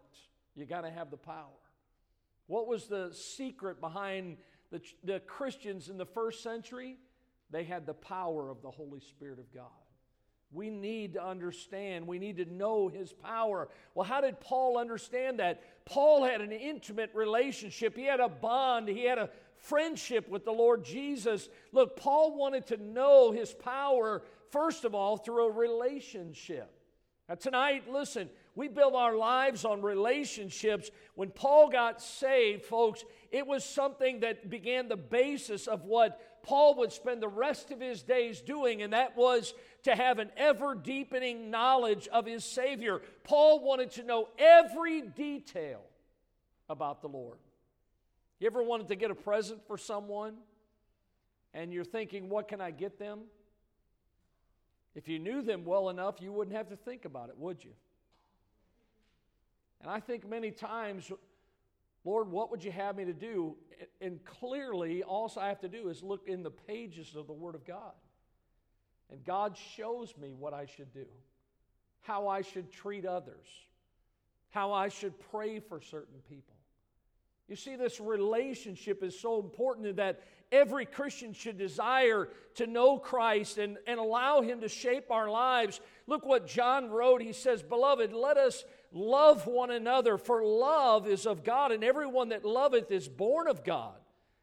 You 0.55 0.65
got 0.65 0.81
to 0.81 0.91
have 0.91 1.11
the 1.11 1.17
power. 1.17 1.45
What 2.47 2.67
was 2.67 2.87
the 2.87 3.11
secret 3.13 3.79
behind 3.79 4.37
the, 4.71 4.81
the 5.03 5.19
Christians 5.21 5.89
in 5.89 5.97
the 5.97 6.05
first 6.05 6.41
century? 6.41 6.97
They 7.51 7.63
had 7.63 7.85
the 7.85 7.93
power 7.93 8.49
of 8.49 8.61
the 8.61 8.71
Holy 8.71 8.99
Spirit 8.99 9.39
of 9.39 9.53
God. 9.53 9.65
We 10.51 10.69
need 10.69 11.13
to 11.13 11.23
understand, 11.23 12.07
we 12.07 12.19
need 12.19 12.37
to 12.37 12.45
know 12.45 12.87
his 12.87 13.11
power. 13.11 13.67
Well, 13.93 14.05
how 14.05 14.21
did 14.21 14.39
Paul 14.39 14.77
understand 14.77 15.39
that? 15.39 15.61
Paul 15.85 16.23
had 16.23 16.39
an 16.39 16.53
intimate 16.53 17.11
relationship, 17.13 17.97
he 17.97 18.05
had 18.05 18.21
a 18.21 18.29
bond, 18.29 18.87
he 18.87 19.03
had 19.03 19.17
a 19.17 19.29
friendship 19.57 20.29
with 20.29 20.45
the 20.45 20.51
Lord 20.51 20.85
Jesus. 20.85 21.49
Look, 21.73 21.97
Paul 21.97 22.37
wanted 22.37 22.67
to 22.67 22.77
know 22.77 23.31
his 23.31 23.53
power, 23.53 24.23
first 24.51 24.85
of 24.85 24.95
all, 24.95 25.17
through 25.17 25.47
a 25.47 25.51
relationship. 25.51 26.73
Now, 27.29 27.35
tonight, 27.35 27.91
listen, 27.91 28.29
we 28.55 28.67
build 28.67 28.95
our 28.95 29.15
lives 29.15 29.65
on 29.65 29.81
relationships. 29.81 30.89
When 31.15 31.29
Paul 31.29 31.69
got 31.69 32.01
saved, 32.01 32.63
folks, 32.63 33.03
it 33.31 33.45
was 33.45 33.65
something 33.65 34.21
that 34.21 34.49
began 34.49 34.87
the 34.87 34.95
basis 34.95 35.67
of 35.67 35.83
what 35.83 36.19
Paul 36.43 36.75
would 36.75 36.93
spend 36.93 37.21
the 37.21 37.27
rest 37.27 37.71
of 37.71 37.81
his 37.81 38.01
days 38.01 38.39
doing, 38.39 38.81
and 38.81 38.93
that 38.93 39.17
was 39.17 39.53
to 39.83 39.93
have 39.93 40.19
an 40.19 40.31
ever 40.37 40.73
deepening 40.75 41.51
knowledge 41.51 42.07
of 42.07 42.25
his 42.25 42.45
Savior. 42.45 43.01
Paul 43.23 43.59
wanted 43.59 43.91
to 43.91 44.03
know 44.03 44.29
every 44.37 45.01
detail 45.01 45.81
about 46.69 47.01
the 47.01 47.09
Lord. 47.09 47.37
You 48.39 48.47
ever 48.47 48.63
wanted 48.63 48.87
to 48.89 48.95
get 48.95 49.11
a 49.11 49.15
present 49.15 49.65
for 49.67 49.77
someone 49.77 50.35
and 51.53 51.73
you're 51.73 51.83
thinking, 51.83 52.29
what 52.29 52.47
can 52.47 52.61
I 52.61 52.71
get 52.71 52.99
them? 52.99 53.21
If 54.97 55.07
you 55.07 55.19
knew 55.19 55.43
them 55.43 55.63
well 55.63 55.89
enough, 55.89 56.15
you 56.19 56.33
wouldn't 56.33 56.57
have 56.57 56.69
to 56.69 56.75
think 56.75 57.05
about 57.05 57.29
it, 57.29 57.37
would 57.37 57.63
you? 57.63 57.69
And 59.79 59.91
I 59.91 59.99
think 59.99 60.27
many 60.27 60.49
times 60.49 61.11
Lord, 62.03 62.31
what 62.31 62.49
would 62.51 62.63
you 62.63 62.71
have 62.71 62.95
me 62.95 63.03
to 63.03 63.13
do? 63.13 63.57
And 63.99 64.23
clearly, 64.23 65.03
all 65.03 65.31
I 65.37 65.49
have 65.49 65.59
to 65.59 65.67
do 65.67 65.89
is 65.89 66.01
look 66.01 66.25
in 66.25 66.41
the 66.41 66.49
pages 66.49 67.15
of 67.17 67.27
the 67.27 67.33
Word 67.33 67.53
of 67.53 67.65
God. 67.65 67.91
And 69.11 69.23
God 69.25 69.57
shows 69.75 70.13
me 70.17 70.33
what 70.33 70.53
I 70.53 70.65
should 70.65 70.93
do, 70.93 71.05
how 72.01 72.29
I 72.29 72.41
should 72.41 72.71
treat 72.71 73.05
others, 73.05 73.45
how 74.51 74.71
I 74.71 74.87
should 74.87 75.13
pray 75.31 75.59
for 75.59 75.81
certain 75.81 76.21
people. 76.29 76.55
You 77.47 77.55
see, 77.55 77.75
this 77.75 77.99
relationship 77.99 79.03
is 79.03 79.17
so 79.17 79.39
important 79.39 79.95
that 79.95 80.21
every 80.51 80.85
Christian 80.85 81.33
should 81.33 81.57
desire 81.57 82.29
to 82.55 82.67
know 82.67 82.97
Christ 82.97 83.57
and, 83.57 83.77
and 83.87 83.99
allow 83.99 84.41
Him 84.41 84.61
to 84.61 84.69
shape 84.69 85.11
our 85.11 85.29
lives. 85.29 85.79
Look 86.07 86.25
what 86.25 86.47
John 86.47 86.89
wrote. 86.89 87.21
He 87.21 87.33
says, 87.33 87.63
Beloved, 87.63 88.11
let 88.11 88.37
us 88.37 88.65
love 88.91 89.47
one 89.47 89.71
another, 89.71 90.17
for 90.17 90.43
love 90.43 91.07
is 91.07 91.25
of 91.25 91.43
God, 91.43 91.71
and 91.71 91.83
everyone 91.83 92.29
that 92.29 92.45
loveth 92.45 92.91
is 92.91 93.07
born 93.07 93.47
of 93.47 93.63
God 93.63 93.95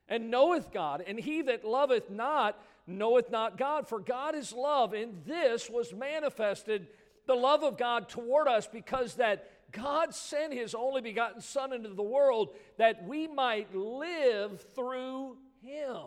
and 0.08 0.30
knoweth 0.30 0.72
God. 0.72 1.02
And 1.06 1.18
he 1.18 1.42
that 1.42 1.64
loveth 1.64 2.10
not 2.10 2.58
knoweth 2.86 3.30
not 3.30 3.56
God, 3.56 3.88
for 3.88 3.98
God 3.98 4.34
is 4.34 4.52
love, 4.52 4.92
and 4.92 5.24
this 5.26 5.70
was 5.70 5.92
manifested 5.92 6.86
the 7.26 7.34
love 7.34 7.62
of 7.62 7.78
God 7.78 8.08
toward 8.08 8.48
us 8.48 8.66
because 8.66 9.14
that 9.14 9.50
God 9.74 10.14
sent 10.14 10.52
his 10.52 10.74
only 10.74 11.00
begotten 11.00 11.40
Son 11.40 11.72
into 11.72 11.88
the 11.90 12.02
world 12.02 12.54
that 12.78 13.06
we 13.06 13.26
might 13.26 13.74
live 13.74 14.64
through 14.74 15.36
him. 15.60 16.06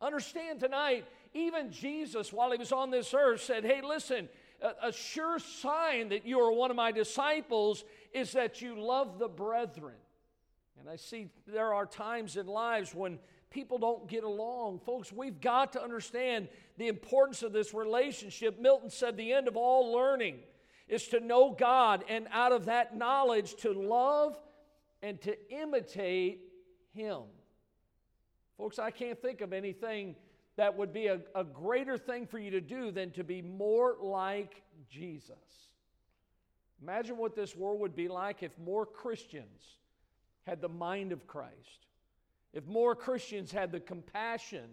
Understand 0.00 0.60
tonight, 0.60 1.06
even 1.34 1.72
Jesus, 1.72 2.32
while 2.32 2.52
he 2.52 2.58
was 2.58 2.72
on 2.72 2.90
this 2.90 3.14
earth, 3.14 3.42
said, 3.42 3.64
Hey, 3.64 3.80
listen, 3.82 4.28
a, 4.60 4.88
a 4.88 4.92
sure 4.92 5.38
sign 5.38 6.10
that 6.10 6.26
you 6.26 6.40
are 6.40 6.52
one 6.52 6.70
of 6.70 6.76
my 6.76 6.92
disciples 6.92 7.84
is 8.12 8.32
that 8.32 8.60
you 8.60 8.80
love 8.80 9.18
the 9.18 9.28
brethren. 9.28 9.96
And 10.78 10.88
I 10.88 10.96
see 10.96 11.28
there 11.46 11.72
are 11.74 11.86
times 11.86 12.36
in 12.36 12.46
lives 12.46 12.94
when 12.94 13.18
people 13.50 13.78
don't 13.78 14.08
get 14.08 14.24
along. 14.24 14.80
Folks, 14.80 15.12
we've 15.12 15.40
got 15.40 15.72
to 15.72 15.82
understand 15.82 16.48
the 16.78 16.88
importance 16.88 17.42
of 17.42 17.52
this 17.52 17.74
relationship. 17.74 18.60
Milton 18.60 18.90
said 18.90 19.16
the 19.16 19.32
end 19.32 19.48
of 19.48 19.56
all 19.56 19.92
learning 19.92 20.38
is 20.90 21.06
to 21.08 21.20
know 21.20 21.54
God, 21.56 22.04
and 22.08 22.26
out 22.32 22.52
of 22.52 22.66
that 22.66 22.96
knowledge, 22.96 23.54
to 23.62 23.72
love 23.72 24.36
and 25.02 25.20
to 25.22 25.36
imitate 25.50 26.40
Him. 26.92 27.22
Folks, 28.58 28.78
I 28.78 28.90
can't 28.90 29.20
think 29.22 29.40
of 29.40 29.52
anything 29.52 30.16
that 30.56 30.76
would 30.76 30.92
be 30.92 31.06
a, 31.06 31.20
a 31.34 31.44
greater 31.44 31.96
thing 31.96 32.26
for 32.26 32.38
you 32.38 32.50
to 32.50 32.60
do 32.60 32.90
than 32.90 33.12
to 33.12 33.24
be 33.24 33.40
more 33.40 33.96
like 34.02 34.62
Jesus. 34.90 35.36
Imagine 36.82 37.16
what 37.16 37.36
this 37.36 37.54
world 37.54 37.80
would 37.80 37.94
be 37.94 38.08
like 38.08 38.42
if 38.42 38.58
more 38.58 38.84
Christians 38.84 39.76
had 40.46 40.60
the 40.60 40.68
mind 40.68 41.12
of 41.12 41.26
Christ, 41.26 41.86
if 42.52 42.66
more 42.66 42.96
Christians 42.96 43.52
had 43.52 43.70
the 43.70 43.80
compassion 43.80 44.68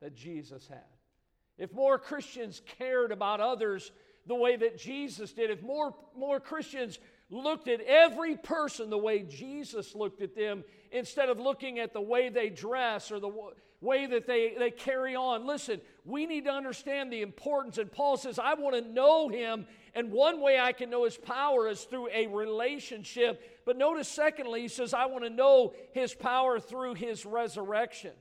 that 0.00 0.14
Jesus 0.14 0.68
had, 0.68 0.84
if 1.56 1.72
more 1.72 1.98
Christians 1.98 2.60
cared 2.78 3.10
about 3.10 3.40
others 3.40 3.90
the 4.26 4.34
way 4.34 4.56
that 4.56 4.78
Jesus 4.78 5.32
did, 5.32 5.50
if 5.50 5.62
more, 5.62 5.94
more 6.16 6.40
Christians 6.40 6.98
looked 7.30 7.68
at 7.68 7.80
every 7.80 8.36
person 8.36 8.90
the 8.90 8.98
way 8.98 9.22
Jesus 9.22 9.94
looked 9.94 10.22
at 10.22 10.34
them 10.34 10.64
instead 10.92 11.28
of 11.28 11.40
looking 11.40 11.78
at 11.78 11.92
the 11.92 12.00
way 12.00 12.28
they 12.28 12.48
dress 12.48 13.10
or 13.10 13.20
the 13.20 13.32
way 13.80 14.06
that 14.06 14.26
they, 14.26 14.54
they 14.58 14.70
carry 14.70 15.14
on. 15.14 15.46
Listen, 15.46 15.80
we 16.04 16.26
need 16.26 16.44
to 16.44 16.52
understand 16.52 17.12
the 17.12 17.22
importance. 17.22 17.78
And 17.78 17.90
Paul 17.90 18.16
says, 18.16 18.38
I 18.38 18.54
want 18.54 18.74
to 18.76 18.92
know 18.92 19.28
him. 19.28 19.66
And 19.94 20.12
one 20.12 20.40
way 20.40 20.58
I 20.58 20.72
can 20.72 20.90
know 20.90 21.04
his 21.04 21.16
power 21.16 21.68
is 21.68 21.82
through 21.82 22.08
a 22.12 22.26
relationship. 22.26 23.62
But 23.64 23.76
notice, 23.76 24.08
secondly, 24.08 24.62
he 24.62 24.68
says, 24.68 24.94
I 24.94 25.06
want 25.06 25.24
to 25.24 25.30
know 25.30 25.74
his 25.92 26.14
power 26.14 26.60
through 26.60 26.94
his 26.94 27.26
resurrection. 27.26 28.12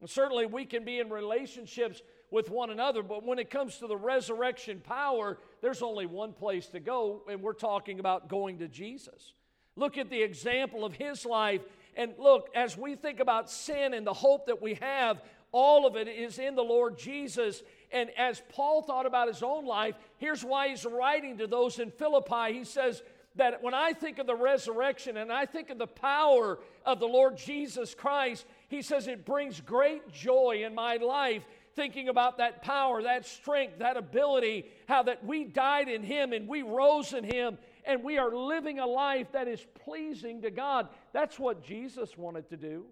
And 0.00 0.10
certainly 0.10 0.46
we 0.46 0.66
can 0.66 0.84
be 0.84 0.98
in 0.98 1.08
relationships 1.08 2.02
with 2.30 2.50
one 2.50 2.70
another, 2.70 3.02
but 3.02 3.24
when 3.24 3.38
it 3.38 3.50
comes 3.50 3.78
to 3.78 3.86
the 3.86 3.96
resurrection 3.96 4.80
power, 4.80 5.38
there's 5.62 5.82
only 5.82 6.06
one 6.06 6.32
place 6.32 6.66
to 6.68 6.80
go, 6.80 7.22
and 7.30 7.40
we're 7.40 7.52
talking 7.52 8.00
about 8.00 8.28
going 8.28 8.58
to 8.58 8.68
Jesus. 8.68 9.32
Look 9.76 9.98
at 9.98 10.10
the 10.10 10.22
example 10.22 10.84
of 10.84 10.94
his 10.94 11.24
life 11.24 11.62
and 11.96 12.12
look, 12.18 12.48
as 12.54 12.76
we 12.76 12.94
think 12.94 13.20
about 13.20 13.50
sin 13.50 13.94
and 13.94 14.06
the 14.06 14.12
hope 14.12 14.46
that 14.46 14.60
we 14.60 14.74
have, 14.74 15.22
all 15.50 15.86
of 15.86 15.96
it 15.96 16.08
is 16.08 16.38
in 16.38 16.54
the 16.54 16.62
Lord 16.62 16.98
Jesus. 16.98 17.62
And 17.90 18.10
as 18.18 18.42
Paul 18.50 18.82
thought 18.82 19.06
about 19.06 19.28
his 19.28 19.42
own 19.42 19.64
life, 19.64 19.94
here's 20.18 20.44
why 20.44 20.68
he's 20.68 20.84
writing 20.84 21.38
to 21.38 21.46
those 21.46 21.78
in 21.78 21.90
Philippi. 21.90 22.52
He 22.52 22.64
says, 22.64 23.02
that 23.36 23.62
when 23.62 23.74
I 23.74 23.92
think 23.92 24.18
of 24.18 24.26
the 24.26 24.34
resurrection 24.34 25.18
and 25.18 25.30
I 25.30 25.46
think 25.46 25.70
of 25.70 25.78
the 25.78 25.86
power 25.86 26.58
of 26.84 27.00
the 27.00 27.06
Lord 27.06 27.36
Jesus 27.36 27.94
Christ, 27.94 28.46
he 28.68 28.82
says 28.82 29.06
it 29.06 29.24
brings 29.24 29.60
great 29.60 30.10
joy 30.10 30.62
in 30.64 30.74
my 30.74 30.96
life 30.96 31.44
thinking 31.76 32.08
about 32.08 32.38
that 32.38 32.62
power, 32.62 33.02
that 33.02 33.26
strength, 33.26 33.78
that 33.78 33.96
ability, 33.96 34.64
how 34.88 35.02
that 35.04 35.24
we 35.24 35.44
died 35.44 35.88
in 35.88 36.02
him 36.02 36.32
and 36.32 36.48
we 36.48 36.62
rose 36.62 37.12
in 37.12 37.22
him 37.22 37.58
and 37.84 38.02
we 38.02 38.18
are 38.18 38.34
living 38.34 38.80
a 38.80 38.86
life 38.86 39.30
that 39.32 39.46
is 39.46 39.64
pleasing 39.84 40.42
to 40.42 40.50
God. 40.50 40.88
That's 41.12 41.38
what 41.38 41.62
Jesus 41.62 42.16
wanted 42.16 42.48
to 42.50 42.56
do. 42.56 42.86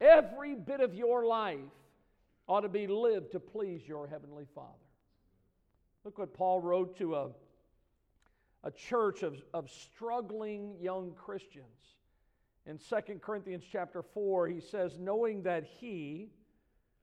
Every 0.00 0.54
bit 0.54 0.80
of 0.80 0.94
your 0.94 1.24
life 1.24 1.58
ought 2.48 2.62
to 2.62 2.68
be 2.68 2.88
lived 2.88 3.32
to 3.32 3.40
please 3.40 3.86
your 3.86 4.08
heavenly 4.08 4.46
Father. 4.54 4.68
Look 6.04 6.18
what 6.18 6.34
Paul 6.34 6.60
wrote 6.60 6.98
to 6.98 7.14
a, 7.14 7.28
a 8.64 8.70
church 8.72 9.22
of, 9.22 9.40
of 9.54 9.70
struggling 9.70 10.74
young 10.80 11.12
Christians. 11.12 11.66
In 12.66 12.78
2 12.78 13.18
Corinthians 13.20 13.64
chapter 13.70 14.02
4, 14.02 14.48
he 14.48 14.60
says, 14.60 14.98
Knowing 14.98 15.42
that 15.42 15.64
he, 15.64 16.30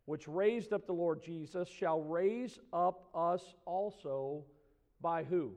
which 0.10 0.28
raised 0.28 0.74
up 0.74 0.88
the 0.88 0.92
Lord 0.92 1.22
Jesus, 1.22 1.70
shall 1.70 2.02
raise 2.02 2.58
up 2.74 3.10
us 3.14 3.44
also 3.68 4.44
by 5.02 5.24
who? 5.24 5.52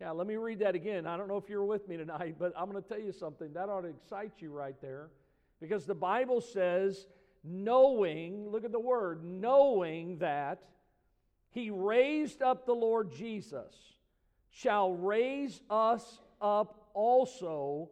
Yeah, 0.00 0.10
let 0.10 0.26
me 0.26 0.34
read 0.34 0.58
that 0.58 0.74
again. 0.74 1.06
I 1.06 1.16
don't 1.16 1.28
know 1.28 1.36
if 1.36 1.48
you're 1.48 1.64
with 1.64 1.86
me 1.86 1.96
tonight, 1.96 2.34
but 2.40 2.52
I'm 2.58 2.68
going 2.68 2.82
to 2.82 2.88
tell 2.88 2.98
you 2.98 3.12
something. 3.12 3.52
That 3.52 3.68
ought 3.68 3.82
to 3.82 3.86
excite 3.86 4.32
you 4.38 4.50
right 4.50 4.74
there. 4.82 5.10
Because 5.60 5.86
the 5.86 5.94
Bible 5.94 6.40
says, 6.40 7.06
knowing, 7.44 8.50
look 8.50 8.64
at 8.64 8.72
the 8.72 8.80
word, 8.80 9.22
knowing 9.22 10.18
that 10.18 10.64
he 11.50 11.70
raised 11.70 12.42
up 12.42 12.66
the 12.66 12.74
Lord 12.74 13.12
Jesus, 13.12 13.76
shall 14.50 14.92
raise 14.92 15.60
us 15.70 16.18
up 16.40 16.88
also 16.94 17.90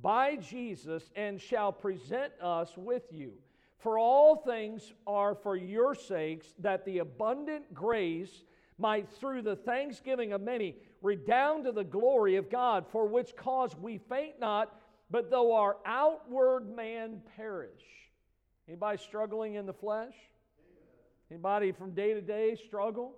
by 0.00 0.36
Jesus 0.36 1.10
and 1.14 1.38
shall 1.38 1.72
present 1.72 2.32
us 2.40 2.72
with 2.74 3.02
you. 3.10 3.34
For 3.82 3.98
all 3.98 4.36
things 4.36 4.92
are 5.08 5.34
for 5.34 5.56
your 5.56 5.96
sakes, 5.96 6.46
that 6.60 6.84
the 6.84 6.98
abundant 6.98 7.74
grace 7.74 8.44
might, 8.78 9.08
through 9.08 9.42
the 9.42 9.56
thanksgiving 9.56 10.32
of 10.32 10.40
many, 10.40 10.76
redound 11.02 11.64
to 11.64 11.72
the 11.72 11.82
glory 11.82 12.36
of 12.36 12.48
God, 12.48 12.86
for 12.86 13.06
which 13.06 13.34
cause 13.34 13.76
we 13.76 13.98
faint 13.98 14.38
not, 14.38 14.72
but 15.10 15.30
though 15.30 15.56
our 15.56 15.78
outward 15.84 16.74
man 16.74 17.22
perish. 17.36 17.82
Anybody 18.68 18.98
struggling 18.98 19.54
in 19.54 19.66
the 19.66 19.72
flesh? 19.72 20.14
Anybody 21.28 21.72
from 21.72 21.90
day 21.90 22.14
to 22.14 22.20
day 22.20 22.54
struggle? 22.54 23.16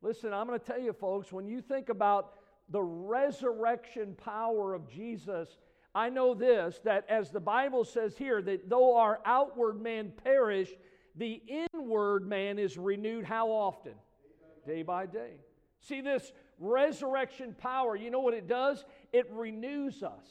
Listen, 0.00 0.32
I'm 0.32 0.46
going 0.46 0.58
to 0.58 0.64
tell 0.64 0.80
you, 0.80 0.94
folks, 0.94 1.30
when 1.30 1.46
you 1.46 1.60
think 1.60 1.90
about 1.90 2.32
the 2.70 2.82
resurrection 2.82 4.16
power 4.16 4.72
of 4.72 4.90
Jesus, 4.90 5.58
I 5.94 6.10
know 6.10 6.34
this 6.34 6.80
that 6.84 7.06
as 7.08 7.30
the 7.30 7.40
Bible 7.40 7.84
says 7.84 8.16
here, 8.16 8.42
that 8.42 8.68
though 8.68 8.96
our 8.96 9.20
outward 9.24 9.80
man 9.80 10.12
perish, 10.24 10.70
the 11.14 11.40
inward 11.72 12.26
man 12.26 12.58
is 12.58 12.76
renewed 12.76 13.24
how 13.24 13.48
often? 13.48 13.94
Day 14.66 14.82
by 14.82 15.06
day. 15.06 15.34
See, 15.80 16.00
this 16.00 16.32
resurrection 16.58 17.54
power, 17.56 17.94
you 17.94 18.10
know 18.10 18.20
what 18.20 18.34
it 18.34 18.48
does? 18.48 18.84
It 19.12 19.30
renews 19.30 20.02
us. 20.02 20.26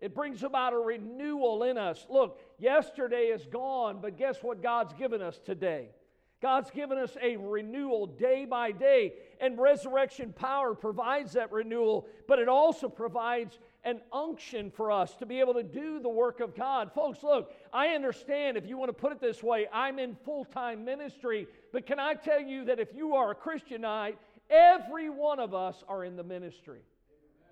It 0.00 0.14
brings 0.14 0.44
about 0.44 0.72
a 0.72 0.78
renewal 0.78 1.64
in 1.64 1.76
us. 1.76 2.06
Look, 2.08 2.40
yesterday 2.58 3.26
is 3.26 3.44
gone, 3.46 3.98
but 4.00 4.16
guess 4.16 4.42
what 4.42 4.62
God's 4.62 4.94
given 4.94 5.20
us 5.20 5.40
today? 5.44 5.88
God's 6.40 6.70
given 6.70 6.98
us 6.98 7.16
a 7.20 7.36
renewal 7.36 8.06
day 8.06 8.44
by 8.44 8.70
day, 8.70 9.14
and 9.40 9.58
resurrection 9.58 10.32
power 10.32 10.72
provides 10.72 11.32
that 11.32 11.50
renewal, 11.50 12.06
but 12.28 12.38
it 12.38 12.48
also 12.48 12.88
provides 12.88 13.58
an 13.84 14.00
unction 14.12 14.70
for 14.70 14.90
us 14.90 15.14
to 15.16 15.26
be 15.26 15.40
able 15.40 15.54
to 15.54 15.62
do 15.62 16.00
the 16.00 16.08
work 16.08 16.40
of 16.40 16.56
God. 16.56 16.92
Folks, 16.92 17.22
look, 17.22 17.52
I 17.72 17.88
understand 17.88 18.56
if 18.56 18.66
you 18.66 18.76
want 18.76 18.88
to 18.88 18.92
put 18.92 19.12
it 19.12 19.20
this 19.20 19.42
way, 19.42 19.66
I'm 19.72 19.98
in 19.98 20.16
full 20.24 20.44
time 20.44 20.84
ministry, 20.84 21.46
but 21.72 21.86
can 21.86 21.98
I 21.98 22.14
tell 22.14 22.40
you 22.40 22.64
that 22.66 22.80
if 22.80 22.94
you 22.94 23.14
are 23.14 23.30
a 23.30 23.34
Christianite, 23.34 24.16
every 24.50 25.10
one 25.10 25.38
of 25.38 25.54
us 25.54 25.82
are 25.88 26.04
in 26.04 26.16
the 26.16 26.24
ministry. 26.24 26.80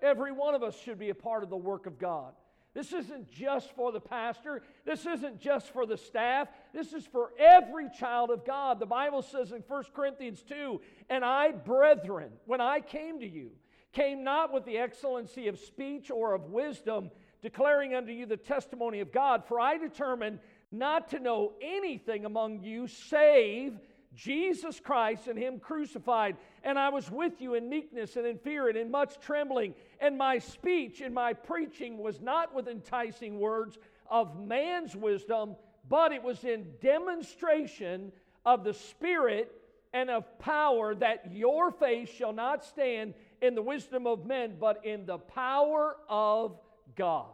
Every 0.01 0.31
one 0.31 0.53
of 0.53 0.63
us 0.63 0.79
should 0.79 0.99
be 0.99 1.09
a 1.09 1.15
part 1.15 1.43
of 1.43 1.49
the 1.49 1.57
work 1.57 1.87
of 1.87 1.97
God. 1.97 2.33
This 2.77 2.93
isn't 2.93 3.31
just 3.31 3.71
for 3.71 3.91
the 3.91 3.99
pastor. 3.99 4.61
This 4.85 5.03
isn't 5.07 5.39
just 5.39 5.73
for 5.73 5.87
the 5.87 5.97
staff. 5.97 6.47
This 6.73 6.93
is 6.93 7.07
for 7.07 7.31
every 7.39 7.89
child 7.97 8.29
of 8.29 8.45
God. 8.45 8.79
The 8.79 8.85
Bible 8.85 9.23
says 9.23 9.51
in 9.51 9.63
1 9.67 9.83
Corinthians 9.95 10.43
2 10.47 10.79
And 11.09 11.25
I, 11.25 11.53
brethren, 11.53 12.29
when 12.45 12.61
I 12.61 12.81
came 12.81 13.19
to 13.21 13.27
you, 13.27 13.49
came 13.97 14.23
not 14.23 14.53
with 14.53 14.63
the 14.63 14.77
excellency 14.77 15.47
of 15.47 15.57
speech 15.57 16.11
or 16.11 16.35
of 16.35 16.51
wisdom, 16.51 17.09
declaring 17.41 17.95
unto 17.95 18.11
you 18.11 18.27
the 18.27 18.37
testimony 18.37 18.99
of 18.99 19.11
God, 19.11 19.43
for 19.43 19.59
I 19.59 19.79
determined 19.79 20.37
not 20.71 21.09
to 21.09 21.19
know 21.19 21.53
anything 21.63 22.23
among 22.23 22.61
you 22.61 22.87
save 22.87 23.79
Jesus 24.13 24.79
Christ 24.79 25.27
and 25.27 25.37
Him 25.37 25.59
crucified. 25.59 26.37
And 26.63 26.77
I 26.77 26.89
was 26.89 27.09
with 27.09 27.41
you 27.41 27.55
in 27.55 27.69
meekness 27.69 28.17
and 28.17 28.27
in 28.27 28.37
fear 28.37 28.69
and 28.69 28.77
in 28.77 28.91
much 28.91 29.19
trembling. 29.19 29.73
And 29.99 30.15
my 30.15 30.37
speech 30.37 31.01
and 31.01 31.15
my 31.15 31.33
preaching 31.33 31.97
was 31.97 32.21
not 32.21 32.53
with 32.53 32.67
enticing 32.67 33.39
words 33.39 33.79
of 34.11 34.39
man's 34.39 34.95
wisdom, 34.95 35.55
but 35.89 36.11
it 36.11 36.21
was 36.21 36.43
in 36.43 36.67
demonstration 36.81 38.11
of 38.45 38.63
the 38.63 38.75
Spirit 38.75 39.51
and 39.91 40.11
of 40.11 40.37
power, 40.37 40.93
that 40.93 41.31
your 41.31 41.71
faith 41.71 42.13
shall 42.15 42.33
not 42.33 42.63
stand 42.63 43.15
in 43.41 43.55
the 43.55 43.61
wisdom 43.61 44.07
of 44.07 44.25
men, 44.25 44.55
but 44.59 44.85
in 44.85 45.05
the 45.05 45.17
power 45.17 45.97
of 46.09 46.59
God. 46.95 47.27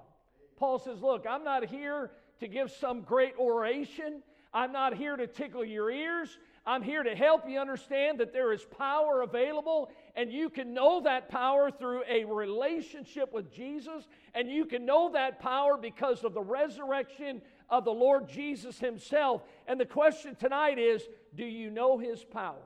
Paul 0.57 0.79
says, 0.79 1.01
Look, 1.01 1.25
I'm 1.29 1.43
not 1.43 1.65
here 1.65 2.11
to 2.39 2.47
give 2.47 2.71
some 2.71 3.01
great 3.01 3.33
oration. 3.37 4.21
I'm 4.53 4.71
not 4.71 4.95
here 4.95 5.15
to 5.15 5.25
tickle 5.25 5.65
your 5.65 5.89
ears. 5.89 6.37
I'm 6.65 6.81
here 6.81 7.03
to 7.03 7.15
help 7.15 7.49
you 7.49 7.59
understand 7.59 8.19
that 8.19 8.31
there 8.31 8.53
is 8.53 8.63
power 8.77 9.21
available, 9.21 9.91
and 10.15 10.31
you 10.31 10.49
can 10.49 10.73
know 10.73 11.01
that 11.01 11.27
power 11.27 11.69
through 11.69 12.03
a 12.09 12.23
relationship 12.23 13.33
with 13.33 13.51
Jesus, 13.51 14.07
and 14.33 14.49
you 14.49 14.65
can 14.65 14.85
know 14.85 15.11
that 15.11 15.41
power 15.41 15.77
because 15.77 16.23
of 16.23 16.33
the 16.33 16.41
resurrection 16.41 17.41
of 17.69 17.83
the 17.83 17.91
Lord 17.91 18.29
Jesus 18.29 18.79
Himself. 18.79 19.41
And 19.67 19.77
the 19.77 19.85
question 19.85 20.35
tonight 20.35 20.79
is 20.79 21.03
do 21.35 21.43
you 21.43 21.69
know 21.69 21.97
His 21.97 22.23
power? 22.23 22.63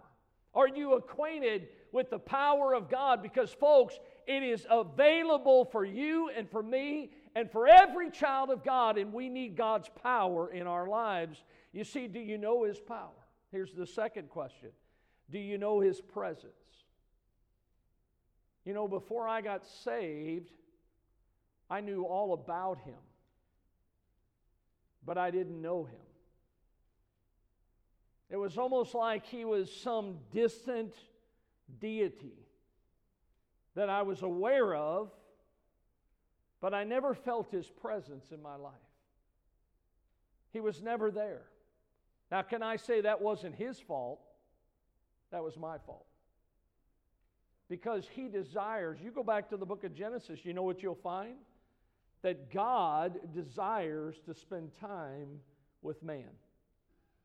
Are 0.54 0.68
you 0.68 0.94
acquainted 0.94 1.70
with 1.92 2.10
the 2.10 2.20
power 2.20 2.74
of 2.74 2.90
God? 2.90 3.22
Because, 3.22 3.52
folks, 3.52 4.00
it 4.28 4.44
is 4.44 4.66
available 4.70 5.66
for 5.66 5.86
you 5.86 6.30
and 6.36 6.50
for 6.50 6.62
me 6.62 7.12
and 7.36 7.52
for 7.52 7.68
every 7.68 8.10
child 8.10 8.50
of 8.50 8.64
God, 8.64 8.98
and 8.98 9.14
we 9.14 9.30
need 9.30 9.56
God's 9.56 9.90
power 10.02 10.52
in 10.52 10.66
our 10.68 10.88
lives. 10.88 11.44
You 11.72 11.84
see, 11.84 12.08
do 12.08 12.20
you 12.20 12.38
know 12.38 12.64
His 12.64 12.80
power? 12.80 13.12
Here's 13.52 13.74
the 13.74 13.86
second 13.86 14.30
question 14.30 14.70
Do 15.30 15.40
you 15.40 15.58
know 15.58 15.80
His 15.80 16.02
presence? 16.02 16.54
You 18.66 18.74
know, 18.74 18.88
before 18.88 19.28
I 19.28 19.42
got 19.42 19.66
saved, 19.66 20.52
I 21.70 21.80
knew 21.80 22.04
all 22.04 22.34
about 22.34 22.80
Him, 22.80 23.00
but 25.06 25.18
I 25.18 25.32
didn't 25.32 25.62
know 25.62 25.86
Him. 25.86 26.00
It 28.30 28.36
was 28.36 28.58
almost 28.58 28.94
like 28.94 29.26
He 29.26 29.46
was 29.46 29.72
some 29.72 30.16
distant 30.34 30.94
deity 31.80 32.48
that 33.76 33.90
I 33.90 34.02
was 34.02 34.22
aware 34.22 34.76
of, 34.76 35.12
but 36.62 36.74
I 36.74 36.84
never 36.84 37.14
felt 37.14 37.50
His 37.52 37.68
presence 37.68 38.32
in 38.32 38.42
my 38.42 38.56
life. 38.56 38.74
He 40.52 40.60
was 40.60 40.82
never 40.82 41.12
there. 41.12 41.44
Now, 42.32 42.42
can 42.42 42.62
I 42.62 42.76
say 42.76 43.02
that 43.02 43.22
wasn't 43.22 43.56
his 43.56 43.80
fault? 43.80 44.20
That 45.32 45.44
was 45.44 45.58
my 45.58 45.78
fault. 45.78 46.06
Because 47.70 48.08
he 48.14 48.28
desires, 48.28 48.98
you 49.02 49.12
go 49.12 49.24
back 49.24 49.50
to 49.50 49.58
the 49.58 49.66
book 49.66 49.84
of 49.84 49.94
Genesis, 49.94 50.40
you 50.44 50.54
know 50.54 50.64
what 50.64 50.82
you'll 50.82 50.96
find? 50.96 51.36
That 52.22 52.52
God 52.52 53.20
desires 53.34 54.16
to 54.26 54.34
spend 54.34 54.72
time 54.80 55.40
with 55.82 56.02
man. 56.02 56.30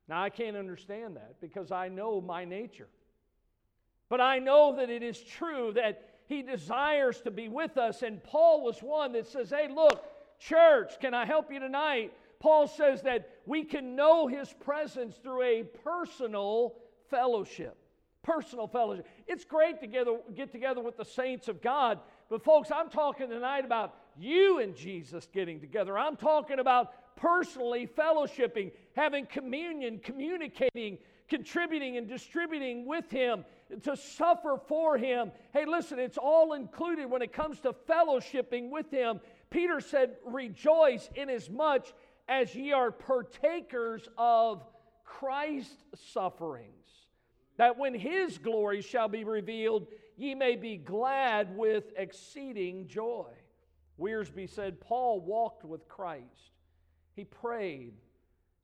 Now, 0.09 0.23
I 0.23 0.31
can't 0.31 0.57
understand 0.57 1.17
that 1.17 1.41
because 1.41 1.71
I 1.71 1.89
know 1.89 2.21
my 2.21 2.45
nature. 2.45 2.89
But 4.13 4.21
I 4.21 4.41
know 4.41 4.77
that 4.77 4.91
it 4.91 5.03
is 5.03 5.19
true 5.23 5.73
that 5.73 6.03
he 6.27 6.43
desires 6.43 7.23
to 7.23 7.31
be 7.31 7.49
with 7.49 7.79
us. 7.79 8.03
And 8.03 8.23
Paul 8.23 8.63
was 8.63 8.83
one 8.83 9.13
that 9.13 9.27
says, 9.27 9.49
Hey, 9.49 9.69
look, 9.75 10.05
church, 10.39 11.01
can 11.01 11.15
I 11.15 11.25
help 11.25 11.51
you 11.51 11.59
tonight? 11.59 12.13
Paul 12.39 12.69
says 12.69 13.01
that 13.05 13.31
we 13.47 13.65
can 13.65 13.97
know 13.97 14.27
his 14.27 14.53
presence 14.53 15.17
through 15.17 15.41
a 15.41 15.63
personal 15.63 16.75
fellowship. 17.09 17.79
Personal 18.23 18.67
fellowship. 18.67 19.09
It's 19.27 19.47
great 19.47 19.81
to 19.81 19.87
get 19.87 20.53
together 20.53 20.83
with 20.83 20.99
the 20.99 21.07
saints 21.07 21.49
of 21.49 21.63
God, 21.63 21.99
but 22.29 22.45
folks, 22.45 22.71
I'm 22.71 22.91
talking 22.91 23.31
tonight 23.31 23.65
about 23.65 23.95
you 24.19 24.59
and 24.59 24.77
Jesus 24.77 25.27
getting 25.33 25.59
together. 25.59 25.97
I'm 25.97 26.17
talking 26.17 26.59
about 26.59 27.17
personally 27.17 27.87
fellowshipping, 27.87 28.73
having 28.95 29.25
communion, 29.25 30.01
communicating, 30.01 30.99
contributing 31.33 31.97
and 31.97 32.07
distributing 32.07 32.85
with 32.85 33.11
Him, 33.11 33.43
to 33.85 33.97
suffer 33.97 34.61
for 34.69 34.99
Him. 34.99 35.33
Hey, 35.55 35.65
listen, 35.65 35.99
it's 35.99 36.19
all 36.19 36.53
included 36.53 37.11
when 37.11 37.23
it 37.23 37.33
comes 37.33 37.59
to 37.61 37.73
fellowshipping 37.73 38.69
with 38.69 38.91
Him. 38.91 39.19
Peter 39.49 39.81
said, 39.81 40.17
Rejoice 40.27 41.09
inasmuch 41.15 41.87
as 42.29 42.55
ye 42.55 42.73
are 42.73 42.91
partakers 42.93 44.07
of 44.19 44.63
Christ's 45.07 45.83
sufferings, 46.13 46.69
that 47.57 47.79
when 47.79 47.95
His 47.95 48.37
glory 48.37 48.83
shall 48.83 49.09
be 49.09 49.25
revealed, 49.25 49.87
ye 50.19 50.35
may 50.35 50.55
be 50.55 50.77
glad 50.77 51.57
with 51.57 51.85
exceeding 51.97 52.89
joy. 52.89 53.31
Wiersbe 53.99 54.51
said, 54.51 54.83
Paul 54.83 55.23
walked 55.23 55.65
with 55.65 55.89
Christ. 55.89 56.53
He 57.17 57.25
prayed, 57.25 57.95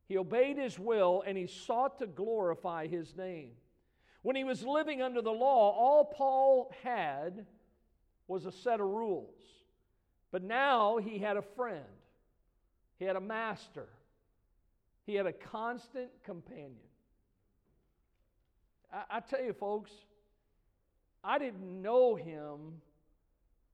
he 0.09 0.17
obeyed 0.17 0.57
his 0.57 0.79
will, 0.79 1.23
and 1.27 1.37
he 1.37 1.47
sought 1.47 1.99
to 1.99 2.07
glorify 2.07 2.87
his 2.87 3.15
name. 3.15 3.51
When 4.23 4.37
he 4.37 4.45
was 4.45 4.65
living 4.65 5.03
under 5.03 5.21
the 5.21 5.31
law, 5.31 5.71
all 5.71 6.07
Paul 6.07 6.73
had 6.83 7.45
was 8.27 8.47
a 8.47 8.53
set 8.53 8.81
of 8.81 8.87
rules. 8.87 9.35
But 10.31 10.43
now 10.43 10.97
he 10.97 11.19
had 11.19 11.37
a 11.37 11.43
friend, 11.43 11.85
he 12.99 13.05
had 13.05 13.17
a 13.17 13.21
master, 13.21 13.89
he 15.07 15.15
had 15.15 15.27
a 15.27 15.33
constant 15.33 16.11
companion. 16.25 16.77
I, 18.93 19.17
I 19.17 19.21
tell 19.21 19.43
you, 19.43 19.53
folks, 19.53 19.91
I 21.23 21.39
didn't 21.39 21.83
know 21.83 22.15
him 22.15 22.81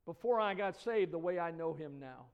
before 0.06 0.40
I 0.40 0.54
got 0.54 0.80
saved 0.80 1.12
the 1.12 1.18
way 1.18 1.38
I 1.38 1.50
know 1.50 1.74
him 1.74 1.98
now. 2.00 2.26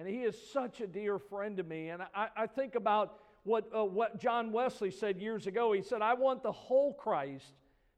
And 0.00 0.08
he 0.08 0.22
is 0.22 0.34
such 0.50 0.80
a 0.80 0.86
dear 0.86 1.18
friend 1.18 1.58
to 1.58 1.62
me. 1.62 1.90
And 1.90 2.00
I, 2.14 2.28
I 2.34 2.46
think 2.46 2.74
about 2.74 3.18
what, 3.42 3.68
uh, 3.76 3.84
what 3.84 4.18
John 4.18 4.50
Wesley 4.50 4.90
said 4.90 5.20
years 5.20 5.46
ago. 5.46 5.72
He 5.72 5.82
said, 5.82 6.00
I 6.00 6.14
want 6.14 6.42
the 6.42 6.52
whole 6.52 6.94
Christ 6.94 7.52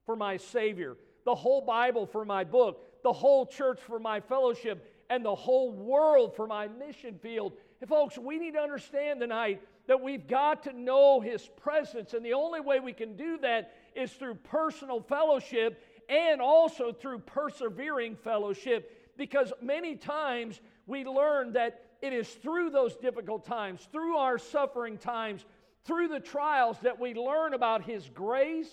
for 0.05 0.17
my 0.17 0.37
Savior, 0.37 0.97
the 1.25 1.37
whole 1.37 1.61
Bible 1.61 2.07
for 2.07 2.25
my 2.25 2.43
book, 2.43 2.83
the 3.05 3.13
whole 3.13 3.47
church 3.47 3.79
for 3.81 4.01
my 4.01 4.19
fellowship, 4.19 4.93
and 5.11 5.25
the 5.25 5.33
whole 5.33 5.71
world 5.71 6.35
for 6.35 6.49
my 6.49 6.67
mission 6.67 7.21
field. 7.23 7.53
And 7.81 7.89
folks, 7.89 8.19
we 8.19 8.37
need 8.37 8.55
to 8.55 8.61
understand 8.61 9.21
tonight 9.21 9.63
that 9.87 10.01
we've 10.01 10.27
got 10.27 10.65
to 10.65 10.73
know 10.73 11.21
His 11.21 11.49
presence. 11.63 12.15
And 12.15 12.27
the 12.27 12.35
only 12.35 12.59
way 12.59 12.81
we 12.81 12.95
can 12.95 13.17
do 13.17 13.39
that 13.43 13.75
is 13.95 14.11
through 14.11 14.35
personal 14.35 15.01
fellowship 15.03 15.81
and 16.09 16.41
also 16.41 16.93
through 16.93 17.21
persevering 17.21 18.17
fellowship. 18.17 19.15
Because 19.17 19.53
many 19.63 19.95
times 19.95 20.61
we 20.89 21.05
learn 21.05 21.53
that 21.53 21.92
it 22.03 22.13
is 22.13 22.29
through 22.29 22.71
those 22.71 22.97
difficult 22.97 23.47
times, 23.47 23.89
through 23.93 24.17
our 24.17 24.37
suffering 24.37 24.99
times, 24.99 25.45
through 25.85 26.09
the 26.09 26.21
trials 26.21 26.77
that 26.83 27.01
we 27.01 27.15
learn 27.15 27.55
about 27.55 27.85
His 27.85 28.09
grace 28.13 28.73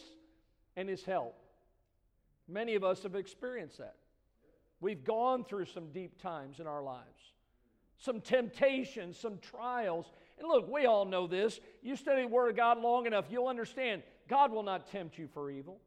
and 0.75 0.89
His 0.89 1.05
help. 1.05 1.35
Many 2.47 2.73
of 2.73 2.83
us 2.83 3.03
have 3.03 3.15
experienced 3.15 3.77
that. 3.77 3.95
We've 4.81 5.03
gone 5.03 5.43
through 5.43 5.65
some 5.65 5.91
deep 5.91 6.19
times 6.19 6.59
in 6.59 6.65
our 6.65 6.81
lives, 6.81 7.05
some 7.99 8.19
temptations, 8.19 9.19
some 9.19 9.37
trials. 9.37 10.11
And 10.39 10.47
look, 10.47 10.71
we 10.71 10.87
all 10.87 11.05
know 11.05 11.27
this. 11.27 11.59
You 11.83 11.95
study 11.95 12.23
the 12.23 12.27
Word 12.27 12.49
of 12.49 12.55
God 12.55 12.79
long 12.79 13.05
enough, 13.05 13.25
you'll 13.29 13.47
understand 13.47 14.01
God 14.27 14.51
will 14.51 14.63
not 14.63 14.89
tempt 14.91 15.17
you 15.19 15.27
for 15.27 15.51
evil. 15.51 15.79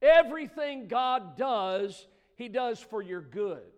Everything 0.00 0.88
God 0.88 1.36
does, 1.36 2.06
He 2.36 2.48
does 2.48 2.80
for 2.80 3.02
your 3.02 3.20
good. 3.20 3.75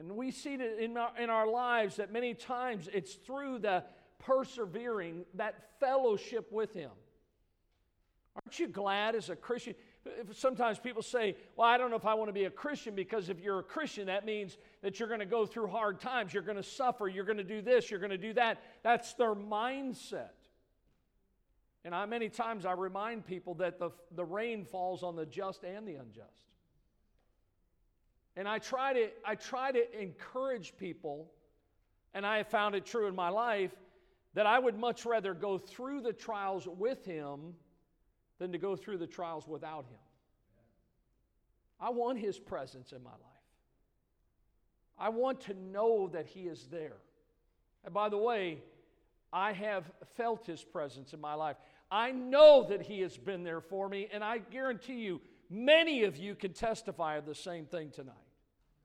And 0.00 0.16
we 0.16 0.30
see 0.30 0.56
that 0.56 0.82
in 0.82 0.96
our, 0.96 1.12
in 1.20 1.28
our 1.28 1.46
lives 1.46 1.96
that 1.96 2.10
many 2.10 2.32
times 2.32 2.88
it's 2.90 3.14
through 3.14 3.58
the 3.58 3.84
persevering, 4.18 5.26
that 5.34 5.78
fellowship 5.78 6.50
with 6.50 6.72
Him. 6.72 6.90
Aren't 8.34 8.58
you 8.58 8.66
glad 8.66 9.14
as 9.14 9.28
a 9.28 9.36
Christian? 9.36 9.74
Sometimes 10.32 10.78
people 10.78 11.02
say, 11.02 11.36
Well, 11.54 11.68
I 11.68 11.76
don't 11.76 11.90
know 11.90 11.98
if 11.98 12.06
I 12.06 12.14
want 12.14 12.30
to 12.30 12.32
be 12.32 12.44
a 12.44 12.50
Christian 12.50 12.94
because 12.94 13.28
if 13.28 13.40
you're 13.40 13.58
a 13.58 13.62
Christian, 13.62 14.06
that 14.06 14.24
means 14.24 14.56
that 14.80 14.98
you're 14.98 15.08
going 15.08 15.20
to 15.20 15.26
go 15.26 15.44
through 15.44 15.66
hard 15.66 16.00
times, 16.00 16.32
you're 16.32 16.42
going 16.42 16.56
to 16.56 16.62
suffer, 16.62 17.06
you're 17.06 17.24
going 17.26 17.36
to 17.36 17.44
do 17.44 17.60
this, 17.60 17.90
you're 17.90 18.00
going 18.00 18.08
to 18.08 18.16
do 18.16 18.32
that. 18.32 18.62
That's 18.82 19.12
their 19.14 19.34
mindset. 19.34 20.30
And 21.84 21.94
I, 21.94 22.06
many 22.06 22.30
times 22.30 22.64
I 22.64 22.72
remind 22.72 23.26
people 23.26 23.52
that 23.56 23.78
the, 23.78 23.90
the 24.12 24.24
rain 24.24 24.64
falls 24.64 25.02
on 25.02 25.14
the 25.14 25.26
just 25.26 25.62
and 25.62 25.86
the 25.86 25.96
unjust. 25.96 26.49
And 28.36 28.48
I 28.48 28.58
try 28.58 28.92
to, 28.92 29.08
I 29.24 29.34
try 29.34 29.72
to 29.72 30.00
encourage 30.00 30.76
people, 30.76 31.30
and 32.14 32.24
I 32.24 32.38
have 32.38 32.48
found 32.48 32.74
it 32.74 32.86
true 32.86 33.06
in 33.06 33.14
my 33.14 33.28
life, 33.28 33.72
that 34.34 34.46
I 34.46 34.58
would 34.58 34.78
much 34.78 35.04
rather 35.04 35.34
go 35.34 35.58
through 35.58 36.02
the 36.02 36.12
trials 36.12 36.66
with 36.66 37.04
Him 37.04 37.54
than 38.38 38.52
to 38.52 38.58
go 38.58 38.76
through 38.76 38.98
the 38.98 39.06
trials 39.06 39.48
without 39.48 39.84
Him. 39.86 39.98
I 41.80 41.90
want 41.90 42.18
His 42.18 42.38
presence 42.38 42.92
in 42.92 43.02
my 43.02 43.10
life. 43.10 43.20
I 44.98 45.08
want 45.08 45.40
to 45.42 45.54
know 45.54 46.08
that 46.08 46.26
He 46.26 46.42
is 46.42 46.68
there. 46.70 46.98
And 47.84 47.92
by 47.92 48.08
the 48.08 48.18
way, 48.18 48.58
I 49.32 49.52
have 49.52 49.90
felt 50.16 50.46
His 50.46 50.62
presence 50.62 51.12
in 51.12 51.20
my 51.20 51.34
life. 51.34 51.56
I 51.90 52.12
know 52.12 52.66
that 52.68 52.82
He 52.82 53.00
has 53.00 53.16
been 53.16 53.42
there 53.42 53.60
for 53.60 53.88
me, 53.88 54.08
and 54.12 54.22
I 54.22 54.38
guarantee 54.38 55.00
you, 55.00 55.20
many 55.50 56.04
of 56.04 56.16
you 56.16 56.34
can 56.34 56.52
testify 56.52 57.16
of 57.16 57.26
the 57.26 57.34
same 57.34 57.66
thing 57.66 57.90
tonight. 57.90 58.14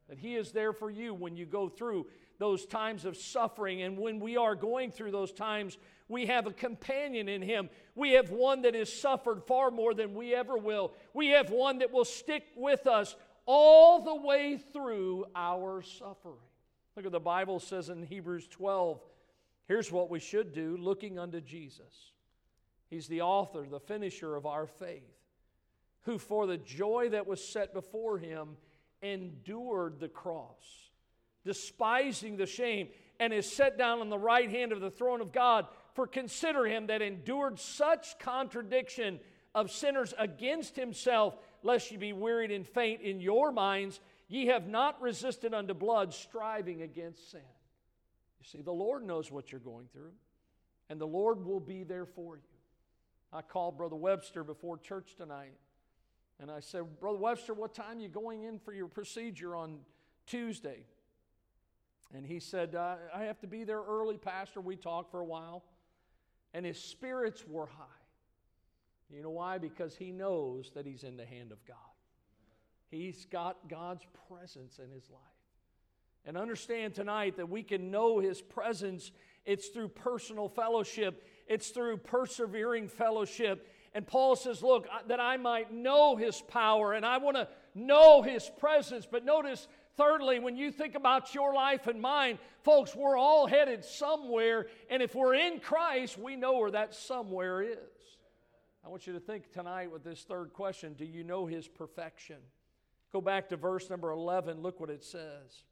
That 0.09 0.19
He 0.19 0.35
is 0.35 0.51
there 0.51 0.73
for 0.73 0.89
you 0.89 1.13
when 1.13 1.37
you 1.37 1.45
go 1.45 1.69
through 1.69 2.07
those 2.37 2.65
times 2.65 3.05
of 3.05 3.15
suffering. 3.15 3.81
And 3.81 3.97
when 3.97 4.19
we 4.19 4.37
are 4.37 4.55
going 4.55 4.91
through 4.91 5.11
those 5.11 5.31
times, 5.31 5.77
we 6.07 6.25
have 6.25 6.47
a 6.47 6.53
companion 6.53 7.29
in 7.29 7.41
Him. 7.41 7.69
We 7.95 8.11
have 8.11 8.29
one 8.29 8.63
that 8.63 8.75
has 8.75 8.91
suffered 8.91 9.43
far 9.43 9.71
more 9.71 9.93
than 9.93 10.13
we 10.13 10.35
ever 10.35 10.57
will. 10.57 10.93
We 11.13 11.27
have 11.29 11.49
one 11.49 11.79
that 11.79 11.91
will 11.91 12.05
stick 12.05 12.43
with 12.55 12.87
us 12.87 13.15
all 13.45 14.01
the 14.01 14.15
way 14.15 14.57
through 14.73 15.25
our 15.35 15.81
suffering. 15.81 16.35
Look 16.95 17.05
at 17.05 17.11
the 17.11 17.19
Bible 17.19 17.59
says 17.59 17.89
in 17.89 18.03
Hebrews 18.03 18.47
12 18.47 19.01
here's 19.67 19.91
what 19.91 20.09
we 20.09 20.19
should 20.19 20.53
do 20.53 20.77
looking 20.77 21.19
unto 21.19 21.41
Jesus. 21.41 22.11
He's 22.89 23.07
the 23.07 23.21
author, 23.21 23.65
the 23.69 23.79
finisher 23.79 24.35
of 24.35 24.45
our 24.45 24.67
faith, 24.67 25.14
who 26.05 26.17
for 26.17 26.47
the 26.47 26.57
joy 26.57 27.09
that 27.09 27.27
was 27.27 27.43
set 27.43 27.73
before 27.73 28.17
him 28.17 28.57
endured 29.01 29.99
the 29.99 30.07
cross, 30.07 30.89
despising 31.43 32.37
the 32.37 32.45
shame, 32.45 32.89
and 33.19 33.33
is 33.33 33.51
set 33.51 33.77
down 33.77 33.99
on 33.99 34.09
the 34.09 34.17
right 34.17 34.49
hand 34.49 34.71
of 34.71 34.81
the 34.81 34.91
throne 34.91 35.21
of 35.21 35.31
God. 35.31 35.67
For 35.93 36.07
consider 36.07 36.65
him 36.65 36.87
that 36.87 37.01
endured 37.01 37.59
such 37.59 38.19
contradiction 38.19 39.19
of 39.53 39.71
sinners 39.71 40.13
against 40.17 40.75
himself, 40.75 41.37
lest 41.63 41.89
ye 41.91 41.97
be 41.97 42.13
wearied 42.13 42.51
and 42.51 42.67
faint 42.67 43.01
in 43.01 43.21
your 43.21 43.51
minds. 43.51 43.99
Ye 44.27 44.47
have 44.47 44.67
not 44.67 45.01
resisted 45.01 45.53
unto 45.53 45.73
blood, 45.73 46.13
striving 46.13 46.81
against 46.81 47.31
sin. 47.31 47.39
You 48.39 48.45
see, 48.45 48.61
the 48.61 48.71
Lord 48.71 49.03
knows 49.05 49.31
what 49.31 49.51
you're 49.51 49.61
going 49.61 49.87
through, 49.93 50.11
and 50.89 50.99
the 50.99 51.07
Lord 51.07 51.45
will 51.45 51.61
be 51.61 51.83
there 51.83 52.05
for 52.05 52.35
you. 52.35 52.43
I 53.31 53.41
called 53.41 53.77
Brother 53.77 53.95
Webster 53.95 54.43
before 54.43 54.77
church 54.77 55.15
tonight, 55.15 55.53
and 56.39 56.51
I 56.51 56.59
said, 56.59 56.99
Brother 56.99 57.17
Webster, 57.17 57.53
what 57.53 57.73
time 57.73 57.97
are 57.97 58.01
you 58.01 58.09
going 58.09 58.43
in 58.43 58.59
for 58.59 58.73
your 58.73 58.87
procedure 58.87 59.55
on 59.55 59.79
Tuesday? 60.27 60.85
And 62.13 62.25
he 62.25 62.39
said, 62.39 62.75
uh, 62.75 62.95
I 63.13 63.23
have 63.23 63.39
to 63.39 63.47
be 63.47 63.63
there 63.63 63.81
early, 63.81 64.17
Pastor. 64.17 64.61
We 64.61 64.75
talked 64.75 65.11
for 65.11 65.19
a 65.19 65.25
while. 65.25 65.63
And 66.53 66.65
his 66.65 66.79
spirits 66.79 67.43
were 67.47 67.65
high. 67.65 67.83
You 69.09 69.21
know 69.21 69.31
why? 69.31 69.57
Because 69.57 69.95
he 69.95 70.11
knows 70.11 70.71
that 70.75 70.85
he's 70.85 71.03
in 71.03 71.17
the 71.17 71.25
hand 71.25 71.51
of 71.51 71.63
God. 71.65 71.77
He's 72.89 73.25
got 73.25 73.69
God's 73.69 74.05
presence 74.29 74.79
in 74.79 74.89
his 74.91 75.09
life. 75.09 75.21
And 76.25 76.37
understand 76.37 76.95
tonight 76.95 77.37
that 77.37 77.49
we 77.49 77.61
can 77.61 77.91
know 77.91 78.19
his 78.19 78.41
presence. 78.41 79.11
It's 79.45 79.67
through 79.67 79.89
personal 79.89 80.49
fellowship, 80.49 81.23
it's 81.47 81.69
through 81.69 81.97
persevering 81.97 82.87
fellowship. 82.87 83.67
And 83.95 84.05
Paul 84.05 84.35
says, 84.35 84.61
Look, 84.61 84.87
that 85.07 85.21
I 85.21 85.37
might 85.37 85.73
know 85.73 86.17
his 86.17 86.41
power 86.41 86.93
and 86.93 87.05
I 87.05 87.17
want 87.17 87.37
to 87.37 87.47
know 87.73 88.21
his 88.21 88.51
presence. 88.59 89.07
But 89.09 89.23
notice, 89.23 89.69
thirdly, 89.95 90.39
when 90.39 90.57
you 90.57 90.69
think 90.69 90.95
about 90.95 91.33
your 91.33 91.53
life 91.53 91.87
and 91.87 92.01
mine, 92.01 92.37
folks, 92.63 92.93
we're 92.93 93.17
all 93.17 93.47
headed 93.47 93.85
somewhere. 93.85 94.67
And 94.89 95.01
if 95.01 95.15
we're 95.15 95.35
in 95.35 95.61
Christ, 95.61 96.17
we 96.17 96.35
know 96.35 96.57
where 96.57 96.71
that 96.71 96.93
somewhere 96.93 97.61
is. 97.61 97.77
I 98.85 98.89
want 98.89 99.07
you 99.07 99.13
to 99.13 99.19
think 99.19 99.51
tonight 99.53 99.89
with 99.89 100.03
this 100.03 100.23
third 100.23 100.51
question 100.51 100.93
Do 100.93 101.05
you 101.05 101.23
know 101.23 101.45
his 101.45 101.65
perfection? 101.65 102.37
Go 103.13 103.21
back 103.21 103.47
to 103.49 103.55
verse 103.55 103.89
number 103.89 104.11
11. 104.11 104.61
Look 104.61 104.81
what 104.81 104.89
it 104.89 105.05
says. 105.05 105.63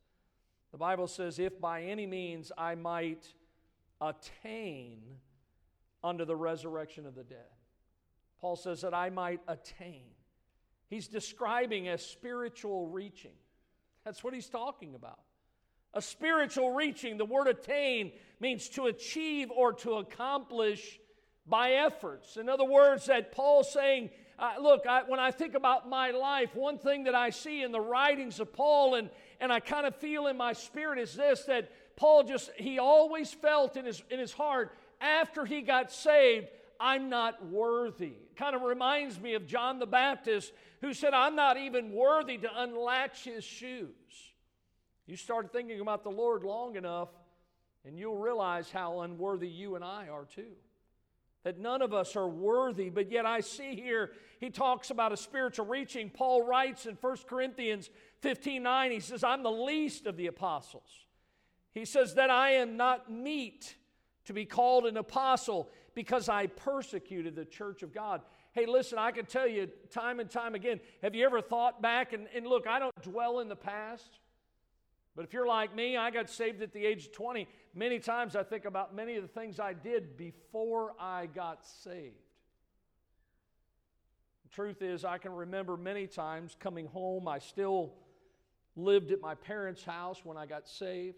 The 0.72 0.78
Bible 0.78 1.08
says, 1.08 1.40
If 1.40 1.60
by 1.60 1.84
any 1.84 2.08
means 2.08 2.54
I 2.58 2.76
might 2.76 3.28
attain 4.00 5.02
unto 6.02 6.24
the 6.24 6.38
resurrection 6.38 7.06
of 7.06 7.16
the 7.16 7.24
dead. 7.26 7.50
Paul 8.44 8.58
says 8.58 8.82
that 8.82 8.94
I 8.94 9.10
might 9.10 9.40
attain. 9.48 10.04
He's 10.90 11.08
describing 11.08 11.88
a 11.88 11.98
spiritual 11.98 12.88
reaching. 12.88 13.32
That's 14.04 14.22
what 14.22 14.34
he's 14.34 14.50
talking 14.50 14.96
about. 14.96 15.20
A 15.94 16.02
spiritual 16.02 16.72
reaching. 16.72 17.16
The 17.18 17.24
word 17.24 17.48
attain 17.48 18.12
means 18.42 18.68
to 18.72 18.88
achieve 18.88 19.50
or 19.50 19.72
to 19.76 19.94
accomplish 19.94 21.00
by 21.48 21.72
efforts. 21.72 22.36
In 22.36 22.50
other 22.50 22.66
words, 22.66 23.06
that 23.06 23.32
Paul's 23.32 23.72
saying, 23.72 24.10
uh, 24.38 24.56
look, 24.60 24.86
I, 24.86 25.04
when 25.04 25.22
I 25.22 25.32
think 25.32 25.56
about 25.56 25.88
my 25.88 26.12
life, 26.12 26.54
one 26.54 26.78
thing 26.78 27.06
that 27.06 27.16
I 27.16 27.30
see 27.30 27.64
in 27.64 27.72
the 27.72 27.80
writings 27.80 28.42
of 28.42 28.52
Paul 28.52 28.96
and, 28.96 29.10
and 29.40 29.54
I 29.54 29.62
kind 29.62 29.86
of 29.86 29.96
feel 29.96 30.28
in 30.28 30.36
my 30.36 30.52
spirit 30.52 31.00
is 31.00 31.16
this 31.16 31.46
that 31.46 31.72
Paul 31.96 32.24
just, 32.24 32.52
he 32.58 32.78
always 32.78 33.32
felt 33.32 33.78
in 33.78 33.86
his, 33.86 34.04
in 34.10 34.20
his 34.20 34.34
heart 34.34 34.76
after 35.00 35.46
he 35.46 35.62
got 35.62 35.94
saved, 35.94 36.48
I'm 36.84 37.10
not 37.10 37.46
worthy. 37.48 38.08
It 38.08 38.36
kind 38.36 38.56
of 38.56 38.62
reminds 38.64 39.20
me 39.20 39.36
of 39.36 39.48
John 39.48 39.80
the 39.80 39.86
Baptist 39.86 40.52
who 40.82 40.94
said, 40.94 41.14
I'm 41.14 41.36
not 41.36 41.58
even 41.58 41.94
worthy 41.94 42.38
to 42.40 42.50
unlatch 42.62 43.24
his 43.24 43.46
shoes. 43.46 43.90
You 45.08 45.16
start 45.16 45.54
thinking 45.54 45.80
about 45.80 46.04
the 46.04 46.12
Lord 46.12 46.44
long 46.44 46.76
enough, 46.76 47.08
and 47.86 47.98
you'll 47.98 48.18
realize 48.18 48.70
how 48.70 49.02
unworthy 49.02 49.48
you 49.48 49.76
and 49.76 49.84
I 49.84 50.10
are 50.10 50.26
too 50.26 50.52
that 51.44 51.60
none 51.60 51.82
of 51.82 51.94
us 51.94 52.16
are 52.16 52.28
worthy, 52.28 52.90
but 52.90 53.12
yet 53.12 53.26
I 53.26 53.42
see 53.42 53.76
here 53.76 54.12
he 54.40 54.50
talks 54.50 54.90
about 54.90 55.12
a 55.12 55.18
spiritual 55.18 55.66
reaching. 55.66 56.10
Paul 56.10 56.46
writes 56.46 56.86
in 56.86 56.96
1 57.00 57.18
Corinthians 57.28 57.90
15 58.22 58.64
9, 58.64 58.92
he 58.92 59.00
says, 59.00 59.24
I'm 59.24 59.44
the 59.44 59.52
least 59.52 60.06
of 60.06 60.18
the 60.18 60.28
apostles. 60.28 60.90
He 61.74 61.86
says 61.86 62.16
that 62.16 62.30
I 62.30 62.52
am 62.52 62.78
not 62.78 63.12
meet 63.12 63.76
to 64.26 64.34
be 64.34 64.46
called 64.46 64.86
an 64.86 64.96
apostle 64.96 65.70
because 65.96 66.30
I 66.30 66.48
persecuted 66.48 67.36
the 67.36 67.46
church 67.46 67.84
of 67.84 67.94
God. 67.94 68.22
Hey, 68.54 68.66
listen, 68.66 68.98
I 68.98 69.12
can 69.12 69.26
tell 69.26 69.48
you 69.48 69.68
time 69.90 70.20
and 70.20 70.30
time 70.30 70.56
again, 70.56 70.80
have 71.02 71.16
you 71.16 71.26
ever 71.26 71.42
thought 71.42 71.82
back? 71.82 72.14
And, 72.14 72.28
and 72.36 72.46
look, 72.46 72.68
I 72.68 72.80
don't 72.80 73.02
dwell 73.02 73.40
in 73.40 73.50
the 73.50 73.56
past. 73.56 74.20
But 75.16 75.26
if 75.26 75.34
you're 75.34 75.48
like 75.48 75.76
me, 75.76 75.96
I 75.96 76.10
got 76.10 76.30
saved 76.30 76.62
at 76.62 76.74
the 76.74 76.86
age 76.86 77.08
of 77.08 77.12
20. 77.14 77.48
Many 77.76 78.00
times 78.00 78.36
I 78.36 78.44
think 78.44 78.66
about 78.66 78.96
many 78.96 79.16
of 79.16 79.22
the 79.22 79.28
things 79.28 79.60
I 79.60 79.74
did 79.74 80.18
before 80.18 80.94
I 81.00 81.28
got 81.28 81.66
saved. 81.66 82.16
The 84.44 84.50
truth 84.50 84.82
is, 84.82 85.06
I 85.06 85.20
can 85.20 85.32
remember 85.32 85.78
many 85.78 86.08
times 86.08 86.56
coming 86.60 86.88
home. 86.88 87.28
I 87.28 87.40
still 87.40 87.94
lived 88.76 89.12
at 89.12 89.22
my 89.22 89.36
parents' 89.36 89.84
house 89.84 90.22
when 90.24 90.38
I 90.38 90.46
got 90.46 90.68
saved. 90.68 91.18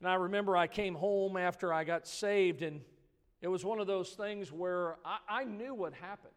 And 0.00 0.08
I 0.08 0.14
remember 0.14 0.56
I 0.56 0.66
came 0.66 0.94
home 0.94 1.36
after 1.36 1.72
I 1.72 1.84
got 1.84 2.06
saved, 2.06 2.62
and 2.62 2.80
it 3.42 3.48
was 3.48 3.64
one 3.64 3.80
of 3.80 3.86
those 3.86 4.10
things 4.10 4.50
where 4.50 4.96
I, 5.04 5.18
I 5.28 5.44
knew 5.44 5.74
what 5.74 5.92
happened. 5.92 6.32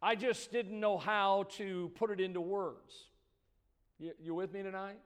I 0.00 0.14
just 0.14 0.50
didn't 0.50 0.78
know 0.78 0.96
how 0.96 1.46
to 1.56 1.90
put 1.96 2.10
it 2.10 2.20
into 2.20 2.40
words. 2.40 2.94
You, 3.98 4.12
you 4.20 4.34
with 4.34 4.52
me 4.52 4.62
tonight? 4.62 4.98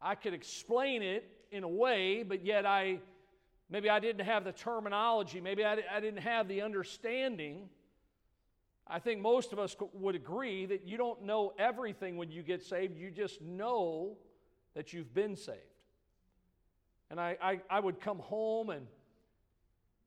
I 0.00 0.14
could 0.14 0.34
explain 0.34 1.02
it 1.02 1.24
in 1.50 1.64
a 1.64 1.68
way, 1.68 2.22
but 2.22 2.44
yet 2.44 2.66
I 2.66 3.00
maybe 3.70 3.88
I 3.88 3.98
didn't 3.98 4.24
have 4.24 4.44
the 4.44 4.52
terminology, 4.52 5.40
maybe 5.40 5.64
I, 5.64 5.78
I 5.90 5.98
didn't 5.98 6.20
have 6.20 6.46
the 6.46 6.60
understanding. 6.60 7.70
I 8.86 8.98
think 8.98 9.22
most 9.22 9.54
of 9.54 9.58
us 9.58 9.74
would 9.94 10.14
agree 10.14 10.66
that 10.66 10.86
you 10.86 10.98
don't 10.98 11.22
know 11.22 11.54
everything 11.58 12.18
when 12.18 12.30
you 12.30 12.42
get 12.42 12.62
saved, 12.62 12.98
you 12.98 13.10
just 13.10 13.40
know 13.40 14.18
that 14.74 14.92
you've 14.92 15.14
been 15.14 15.36
saved. 15.36 15.58
And 17.10 17.20
I, 17.20 17.36
I, 17.40 17.60
I 17.70 17.80
would 17.80 18.00
come 18.00 18.18
home 18.18 18.70
and 18.70 18.86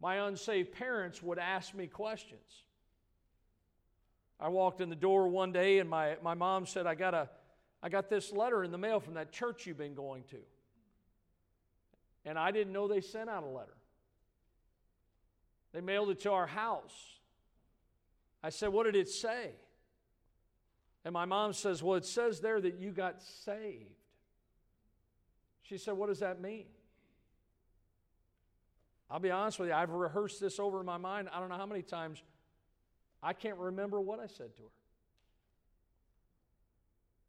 my 0.02 0.28
unsaved 0.28 0.74
parents 0.74 1.24
would 1.24 1.40
ask 1.40 1.74
me 1.74 1.88
questions. 1.88 2.64
I 4.40 4.50
walked 4.50 4.82
in 4.82 4.90
the 4.90 4.96
door 4.96 5.28
one 5.28 5.52
day 5.52 5.80
and 5.80 5.90
my, 5.90 6.18
my 6.22 6.34
mom 6.34 6.66
said, 6.66 6.86
I 6.86 6.96
got 6.96 7.14
a 7.14 7.30
I 7.82 7.90
got 7.90 8.10
this 8.10 8.32
letter 8.32 8.64
in 8.64 8.72
the 8.72 8.78
mail 8.78 9.00
from 9.00 9.14
that 9.16 9.32
church 9.32 9.66
you've 9.66 9.78
been 9.78 9.94
going 9.94 10.24
to. 10.32 10.38
And 12.26 12.38
I 12.38 12.52
didn't 12.52 12.74
know 12.74 12.88
they 12.88 13.02
sent 13.02 13.30
out 13.30 13.44
a 13.44 13.48
letter. 13.48 13.76
They 15.74 15.82
mailed 15.82 16.10
it 16.10 16.20
to 16.22 16.32
our 16.32 16.48
house. 16.48 17.20
I 18.44 18.50
said, 18.50 18.70
What 18.70 18.86
did 18.86 18.96
it 18.96 19.10
say? 19.10 19.52
And 21.06 21.14
my 21.14 21.26
mom 21.26 21.54
says, 21.54 21.84
Well, 21.84 21.96
it 21.96 22.06
says 22.06 22.40
there 22.40 22.60
that 22.60 22.80
you 22.80 22.92
got 22.92 23.22
saved. 23.22 23.94
She 25.68 25.78
said, 25.78 25.96
What 25.96 26.08
does 26.08 26.20
that 26.20 26.42
mean? 26.42 26.66
I'll 29.10 29.20
be 29.20 29.32
honest 29.32 29.60
with 29.60 29.70
you, 29.70 29.76
I've 29.76 29.92
rehearsed 29.92 30.42
this 30.42 30.60
over 30.60 30.80
in 30.80 30.86
my 30.86 30.98
mind. 30.98 31.30
I 31.34 31.40
don't 31.40 31.50
know 31.50 31.58
how 31.58 31.66
many 31.66 31.82
times. 31.82 32.22
I 33.24 33.34
can't 33.34 33.58
remember 33.58 34.02
what 34.02 34.20
I 34.20 34.28
said 34.28 34.56
to 34.58 34.64
her. 34.64 34.70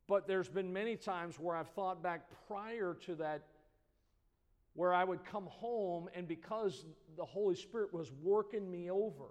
But 0.07 0.27
there's 0.27 0.49
been 0.49 0.73
many 0.73 0.97
times 0.97 1.39
where 1.39 1.55
I've 1.55 1.69
thought 1.69 2.03
back 2.03 2.23
prior 2.49 2.97
to 3.07 3.15
that, 3.17 3.43
where 4.75 4.93
I 4.93 5.05
would 5.05 5.25
come 5.25 5.47
home, 5.47 6.09
and 6.15 6.27
because 6.27 6.85
the 7.17 7.25
Holy 7.25 7.55
Spirit 7.55 7.93
was 7.93 8.11
working 8.23 8.71
me 8.71 8.91
over, 8.91 9.27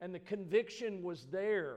and 0.00 0.14
the 0.14 0.20
conviction 0.20 1.02
was 1.02 1.26
there, 1.30 1.76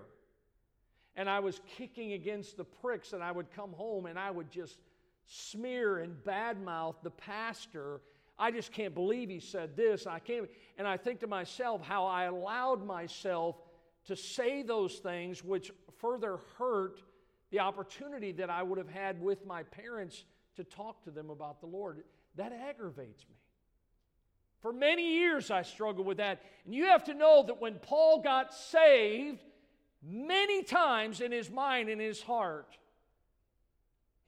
and 1.15 1.29
I 1.29 1.39
was 1.39 1.59
kicking 1.77 2.13
against 2.13 2.57
the 2.57 2.63
pricks, 2.63 3.13
and 3.13 3.23
I 3.23 3.31
would 3.31 3.51
come 3.51 3.73
home 3.73 4.05
and 4.05 4.17
I 4.17 4.31
would 4.31 4.51
just 4.51 4.77
smear 5.29 5.99
and 5.99 6.15
badmouth 6.25 6.95
the 7.03 7.11
pastor. 7.11 8.01
I 8.37 8.51
just 8.51 8.71
can't 8.71 8.93
believe 8.93 9.29
he 9.29 9.39
said 9.39 9.77
this. 9.77 10.07
I 10.07 10.19
can't. 10.19 10.49
And 10.77 10.87
I 10.87 10.97
think 10.97 11.19
to 11.21 11.27
myself 11.27 11.81
how 11.81 12.05
I 12.05 12.25
allowed 12.25 12.85
myself 12.85 13.55
to 14.05 14.15
say 14.15 14.63
those 14.63 14.95
things, 14.95 15.43
which 15.43 15.71
further 15.99 16.39
hurt 16.57 17.01
the 17.51 17.59
opportunity 17.59 18.31
that 18.33 18.49
I 18.49 18.63
would 18.63 18.77
have 18.77 18.89
had 18.89 19.21
with 19.21 19.45
my 19.45 19.63
parents 19.63 20.23
to 20.55 20.63
talk 20.63 21.03
to 21.03 21.11
them 21.11 21.29
about 21.29 21.61
the 21.61 21.67
Lord. 21.67 22.03
That 22.35 22.51
aggravates 22.51 23.25
me. 23.29 23.35
For 24.61 24.73
many 24.73 25.19
years, 25.19 25.51
I 25.51 25.61
struggled 25.61 26.05
with 26.05 26.17
that. 26.17 26.41
And 26.65 26.73
you 26.73 26.85
have 26.85 27.03
to 27.05 27.13
know 27.13 27.43
that 27.47 27.61
when 27.61 27.75
Paul 27.75 28.21
got 28.21 28.53
saved, 28.53 29.43
many 30.03 30.63
times 30.63 31.21
in 31.21 31.31
his 31.31 31.49
mind 31.49 31.89
and 31.89 32.01
his 32.01 32.21
heart, 32.21 32.77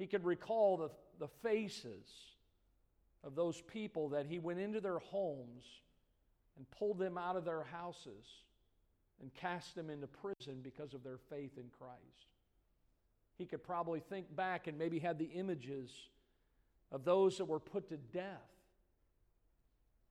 he 0.02 0.08
could 0.08 0.26
recall 0.26 0.78
the, 0.78 0.90
the 1.20 1.28
faces 1.42 2.10
of 3.24 3.36
those 3.36 3.62
people 3.62 4.10
that 4.10 4.26
he 4.26 4.40
went 4.40 4.60
into 4.60 4.82
their 4.82 5.00
homes 5.00 5.64
and 6.58 6.70
pulled 6.72 6.98
them 6.98 7.18
out 7.18 7.36
of 7.36 7.46
their 7.46 7.64
houses 7.64 8.26
and 9.22 9.34
cast 9.36 9.76
them 9.76 9.90
into 9.90 10.08
prison 10.08 10.60
because 10.64 10.94
of 10.94 11.04
their 11.04 11.20
faith 11.30 11.58
in 11.58 11.66
Christ 11.78 12.32
he 13.42 13.48
could 13.48 13.64
probably 13.64 14.00
think 14.00 14.36
back 14.36 14.68
and 14.68 14.78
maybe 14.78 15.00
had 15.00 15.18
the 15.18 15.26
images 15.26 15.90
of 16.92 17.04
those 17.04 17.40
that 17.40 17.46
were 17.46 17.60
put 17.60 17.90
to 17.90 17.98
death 17.98 18.26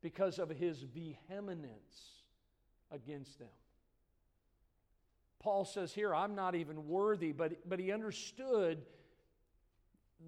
because 0.03 0.40
of 0.40 0.50
his 0.50 0.83
vehemence 0.83 2.24
against 2.90 3.38
them. 3.38 3.48
Paul 5.38 5.64
says 5.64 5.92
here, 5.92 6.12
I'm 6.12 6.35
not 6.35 6.57
even 6.57 6.88
worthy, 6.88 7.31
but, 7.31 7.68
but 7.68 7.79
he 7.79 7.92
understood 7.92 8.83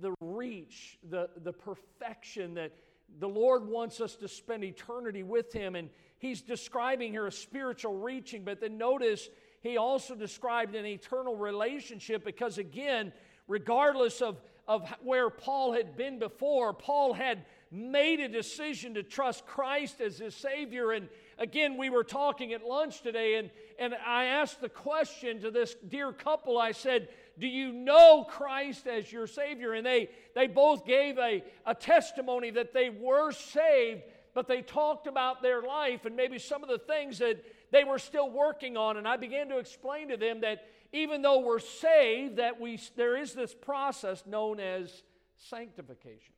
the 0.01 0.15
reach, 0.21 0.99
the, 1.11 1.29
the 1.43 1.53
perfection 1.53 2.55
that 2.55 2.73
the 3.19 3.29
Lord 3.29 3.69
wants 3.69 4.01
us 4.01 4.15
to 4.17 4.29
spend 4.29 4.65
eternity 4.65 5.23
with 5.23 5.53
him. 5.53 5.75
And 5.75 5.91
he's 6.19 6.41
describing 6.41 7.13
here 7.13 7.27
a 7.27 7.33
spiritual 7.33 7.99
reaching, 7.99 8.45
but 8.45 8.61
then 8.61 8.79
notice 8.79 9.29
he 9.61 9.77
also 9.77 10.15
described 10.15 10.75
an 10.75 10.87
eternal 10.87 11.37
relationship 11.37 12.25
because, 12.25 12.59
again, 12.59 13.13
regardless 13.47 14.21
of, 14.21 14.41
of 14.67 14.89
where 15.03 15.31
Paul 15.31 15.73
had 15.73 15.97
been 15.97 16.19
before, 16.19 16.73
Paul 16.73 17.13
had 17.13 17.45
made 17.71 18.21
a 18.21 18.29
decision 18.29 18.95
to 18.95 19.03
trust 19.03 19.47
Christ 19.47 20.01
as 20.01 20.19
his 20.19 20.35
Savior. 20.35 20.93
And 20.93 21.09
again, 21.39 21.77
we 21.77 21.91
were 21.91 22.05
talking 22.05 22.53
at 22.53 22.65
lunch 22.65 23.03
today, 23.03 23.37
and, 23.37 23.51
and 23.79 23.95
I 23.95 24.25
asked 24.27 24.61
the 24.61 24.69
question 24.69 25.41
to 25.41 25.51
this 25.51 25.75
dear 25.89 26.13
couple 26.13 26.59
I 26.59 26.73
said, 26.73 27.09
Do 27.39 27.47
you 27.47 27.73
know 27.73 28.25
Christ 28.29 28.87
as 28.87 29.11
your 29.11 29.27
Savior? 29.27 29.73
And 29.73 29.85
they, 29.85 30.11
they 30.35 30.47
both 30.47 30.85
gave 30.85 31.19
a, 31.19 31.43
a 31.67 31.75
testimony 31.75 32.51
that 32.51 32.73
they 32.75 32.91
were 32.91 33.33
saved, 33.33 34.03
but 34.35 34.49
they 34.49 34.63
talked 34.63 35.07
about 35.07 35.43
their 35.43 35.63
life 35.63 36.05
and 36.05 36.15
maybe 36.15 36.39
some 36.39 36.63
of 36.63 36.69
the 36.69 36.79
things 36.79 37.19
that 37.19 37.43
they 37.71 37.85
were 37.85 37.99
still 37.99 38.31
working 38.31 38.77
on. 38.77 38.97
And 38.97 39.09
I 39.09 39.17
began 39.17 39.49
to 39.49 39.59
explain 39.59 40.09
to 40.09 40.17
them 40.17 40.43
that 40.43 40.69
even 40.93 41.23
though 41.23 41.41
we're 41.41 41.59
saved, 41.59 42.37
that 42.37 42.61
we, 42.61 42.79
there 42.97 43.17
is 43.17 43.33
this 43.33 43.55
process 43.55 44.25
known 44.27 44.61
as 44.61 45.03
sanctification. 45.37 46.35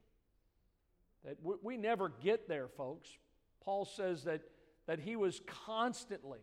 That 1.24 1.38
we, 1.42 1.54
we 1.62 1.76
never 1.76 2.08
get 2.22 2.48
there, 2.48 2.68
folks. 2.68 3.08
Paul 3.64 3.84
says 3.84 4.24
that, 4.24 4.42
that 4.86 5.00
he 5.00 5.16
was 5.16 5.40
constantly, 5.66 6.40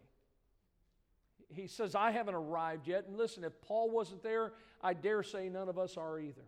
he 1.56 1.68
says, 1.68 1.96
I 1.96 2.12
haven't 2.12 2.36
arrived 2.36 2.88
yet. 2.88 3.06
And 3.08 3.18
listen, 3.18 3.44
if 3.44 3.60
Paul 3.62 3.90
wasn't 3.90 4.24
there, 4.24 4.54
I 4.82 4.94
dare 4.94 5.24
say 5.24 5.50
none 5.50 5.70
of 5.70 5.78
us 5.78 5.98
are 5.98 6.20
either. 6.20 6.42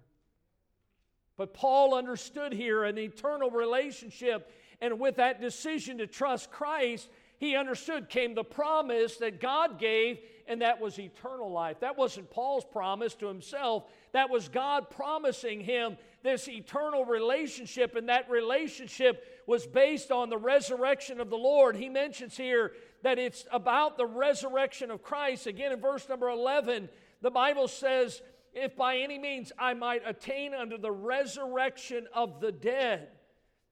But 1.38 1.54
Paul 1.54 1.96
understood 1.96 2.54
here 2.54 2.84
an 2.84 2.98
eternal 2.98 3.50
relationship, 3.50 4.52
and 4.82 5.00
with 5.00 5.16
that 5.16 5.42
decision 5.42 5.98
to 5.98 6.08
trust 6.08 6.52
Christ, 6.52 7.10
he 7.40 7.56
understood 7.56 8.08
came 8.08 8.36
the 8.36 8.44
promise 8.44 9.18
that 9.18 9.42
God 9.42 9.80
gave, 9.80 10.20
and 10.48 10.62
that 10.62 10.80
was 10.80 11.00
eternal 11.00 11.52
life. 11.52 11.80
That 11.80 11.98
wasn't 11.98 12.30
Paul's 12.30 12.66
promise 12.66 13.16
to 13.16 13.28
himself, 13.28 13.86
that 14.12 14.30
was 14.30 14.48
God 14.48 14.90
promising 14.90 15.60
him 15.60 15.98
this 16.22 16.48
eternal 16.48 17.04
relationship, 17.04 17.96
and 17.96 18.08
that 18.10 18.30
relationship 18.30 19.26
was 19.48 19.66
based 19.66 20.12
on 20.12 20.30
the 20.30 20.38
resurrection 20.38 21.20
of 21.20 21.30
the 21.30 21.36
Lord. 21.36 21.76
He 21.76 21.90
mentions 21.90 22.38
here 22.38 22.72
that 23.04 23.20
it's 23.20 23.46
about 23.52 23.98
the 23.98 24.06
resurrection 24.06 24.90
of 24.90 25.04
Christ. 25.04 25.46
Again, 25.46 25.72
in 25.72 25.80
verse 25.80 26.08
number 26.10 26.30
11, 26.30 26.90
the 27.22 27.30
Bible 27.30 27.68
says, 27.68 28.22
If 28.54 28.76
by 28.76 28.98
any 28.98 29.20
means 29.20 29.52
I 29.60 29.74
might 29.74 30.02
attain 30.06 30.54
unto 30.54 30.78
the 30.78 30.92
resurrection 30.92 32.08
of 32.14 32.40
the 32.40 32.52
dead. 32.52 33.10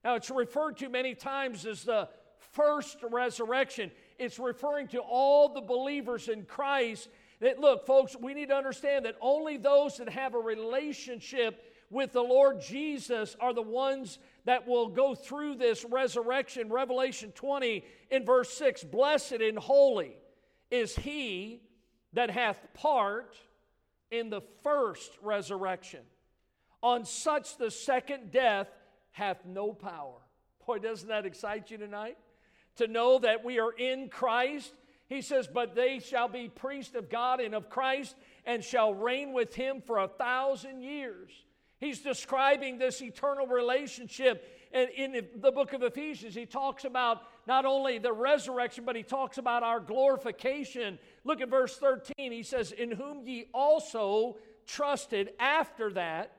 Now, 0.04 0.16
it's 0.16 0.30
referred 0.30 0.78
to 0.78 0.90
many 0.90 1.16
times 1.16 1.66
as 1.66 1.84
the 1.84 2.10
first 2.54 2.98
resurrection. 3.10 3.92
It's 4.20 4.40
referring 4.40 4.90
to 4.90 5.00
all 5.00 5.54
the 5.54 5.62
believers 5.62 6.28
in 6.28 6.44
Christ. 6.44 7.08
That, 7.40 7.60
look, 7.60 7.86
folks, 7.86 8.16
we 8.20 8.34
need 8.34 8.50
to 8.50 8.56
understand 8.56 9.06
that 9.06 9.16
only 9.22 9.58
those 9.58 9.98
that 9.98 10.10
have 10.10 10.36
a 10.36 10.40
relationship 10.40 11.64
with 11.90 12.12
the 12.14 12.24
Lord 12.24 12.62
Jesus 12.62 13.36
are 13.40 13.54
the 13.54 13.62
ones 13.62 14.20
that 14.46 14.68
will 14.68 14.88
go 14.88 15.16
through 15.16 15.56
this 15.56 15.86
resurrection. 15.86 16.70
Revelation 16.70 17.32
20 17.32 17.84
in 18.10 18.26
verse 18.26 18.52
6 18.54 18.84
Blessed 18.86 19.34
and 19.34 19.58
holy 19.58 20.16
is 20.70 20.96
he 20.96 21.62
that 22.14 22.30
hath 22.30 22.60
part 22.74 23.36
in 24.10 24.30
the 24.30 24.42
first 24.64 25.12
resurrection. 25.22 26.02
On 26.84 27.06
such 27.06 27.58
the 27.58 27.72
second 27.72 28.32
death 28.32 28.68
hath 29.12 29.46
no 29.46 29.74
power. 29.74 30.18
Boy, 30.66 30.80
doesn't 30.80 31.10
that 31.10 31.26
excite 31.26 31.70
you 31.70 31.78
tonight? 31.78 32.18
To 32.78 32.88
know 32.88 33.20
that 33.20 33.44
we 33.44 33.60
are 33.60 33.74
in 33.74 34.08
Christ. 34.08 34.74
He 35.10 35.22
says, 35.22 35.48
But 35.48 35.76
they 35.76 36.00
shall 36.00 36.30
be 36.30 36.48
priests 36.48 36.96
of 36.96 37.10
God 37.10 37.42
and 37.42 37.54
of 37.54 37.70
Christ 37.70 38.16
and 38.46 38.64
shall 38.64 38.94
reign 38.94 39.34
with 39.34 39.54
him 39.54 39.82
for 39.86 39.98
a 39.98 40.08
thousand 40.08 40.82
years. 40.82 41.30
He's 41.82 42.00
describing 42.00 42.78
this 42.78 43.02
eternal 43.02 43.48
relationship. 43.48 44.48
And 44.72 44.88
in 44.92 45.28
the 45.36 45.52
book 45.52 45.74
of 45.74 45.82
Ephesians, 45.82 46.36
he 46.36 46.46
talks 46.46 46.86
about 46.86 47.24
not 47.48 47.66
only 47.66 47.98
the 47.98 48.14
resurrection, 48.14 48.86
but 48.86 48.96
he 48.96 49.02
talks 49.02 49.40
about 49.40 49.64
our 49.64 49.80
glorification. 49.80 51.00
Look 51.24 51.42
at 51.42 51.50
verse 51.50 51.76
13. 51.78 52.32
He 52.32 52.44
says, 52.44 52.72
In 52.72 52.92
whom 52.92 53.26
ye 53.26 53.48
also 53.52 54.38
trusted 54.68 55.32
after 55.40 55.92
that, 55.94 56.38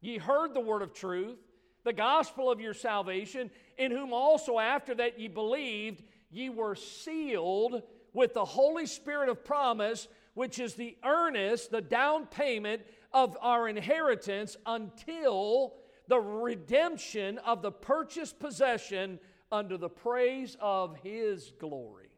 ye 0.00 0.16
heard 0.16 0.54
the 0.54 0.60
word 0.60 0.80
of 0.80 0.94
truth, 0.94 1.38
the 1.82 1.92
gospel 1.92 2.48
of 2.48 2.60
your 2.60 2.72
salvation, 2.72 3.50
in 3.76 3.90
whom 3.90 4.12
also 4.12 4.60
after 4.60 4.94
that 4.94 5.18
ye 5.18 5.26
believed, 5.26 6.04
ye 6.30 6.50
were 6.50 6.76
sealed 6.76 7.82
with 8.12 8.32
the 8.32 8.44
Holy 8.44 8.86
Spirit 8.86 9.28
of 9.28 9.44
promise, 9.44 10.06
which 10.34 10.60
is 10.60 10.74
the 10.74 10.96
earnest, 11.04 11.72
the 11.72 11.80
down 11.80 12.26
payment 12.26 12.82
of 13.14 13.38
our 13.40 13.68
inheritance 13.68 14.56
until 14.66 15.74
the 16.08 16.20
redemption 16.20 17.38
of 17.38 17.62
the 17.62 17.70
purchased 17.70 18.38
possession 18.40 19.20
under 19.50 19.78
the 19.78 19.88
praise 19.88 20.56
of 20.60 20.96
His 20.96 21.52
glory. 21.58 22.10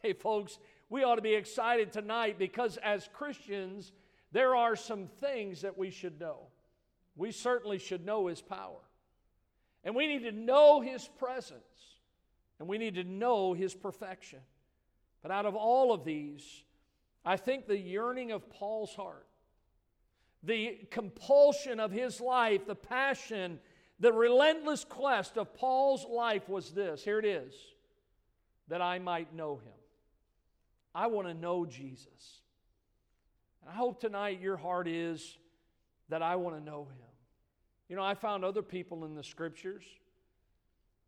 Hey, 0.00 0.12
folks, 0.12 0.58
we 0.90 1.04
ought 1.04 1.14
to 1.14 1.22
be 1.22 1.34
excited 1.34 1.92
tonight 1.92 2.38
because 2.38 2.76
as 2.78 3.08
Christians, 3.12 3.92
there 4.32 4.56
are 4.56 4.74
some 4.74 5.06
things 5.20 5.62
that 5.62 5.78
we 5.78 5.90
should 5.90 6.18
know. 6.20 6.48
We 7.16 7.30
certainly 7.30 7.78
should 7.78 8.04
know 8.04 8.26
His 8.26 8.42
power. 8.42 8.80
And 9.84 9.94
we 9.94 10.08
need 10.08 10.24
to 10.24 10.32
know 10.32 10.80
His 10.80 11.08
presence. 11.18 11.62
And 12.58 12.68
we 12.68 12.76
need 12.76 12.96
to 12.96 13.04
know 13.04 13.52
His 13.52 13.74
perfection. 13.74 14.40
But 15.22 15.30
out 15.30 15.46
of 15.46 15.54
all 15.54 15.92
of 15.92 16.04
these, 16.04 16.64
I 17.24 17.36
think 17.36 17.66
the 17.66 17.78
yearning 17.78 18.32
of 18.32 18.50
Paul's 18.50 18.94
heart 18.94 19.26
the 20.42 20.78
compulsion 20.90 21.80
of 21.80 21.90
his 21.90 22.20
life, 22.20 22.66
the 22.66 22.74
passion, 22.74 23.58
the 23.98 24.12
relentless 24.12 24.84
quest 24.84 25.36
of 25.36 25.54
Paul's 25.54 26.06
life 26.06 26.48
was 26.48 26.70
this 26.70 27.04
here 27.04 27.18
it 27.18 27.24
is 27.24 27.54
that 28.68 28.80
I 28.80 28.98
might 28.98 29.34
know 29.34 29.56
him. 29.56 29.72
I 30.94 31.08
want 31.08 31.28
to 31.28 31.34
know 31.34 31.66
Jesus. 31.66 32.40
And 33.60 33.70
I 33.70 33.74
hope 33.74 34.00
tonight 34.00 34.40
your 34.40 34.56
heart 34.56 34.88
is 34.88 35.36
that 36.08 36.22
I 36.22 36.36
want 36.36 36.56
to 36.56 36.64
know 36.64 36.84
him. 36.84 37.10
You 37.88 37.96
know, 37.96 38.02
I 38.02 38.14
found 38.14 38.44
other 38.44 38.62
people 38.62 39.04
in 39.04 39.14
the 39.14 39.22
scriptures 39.22 39.82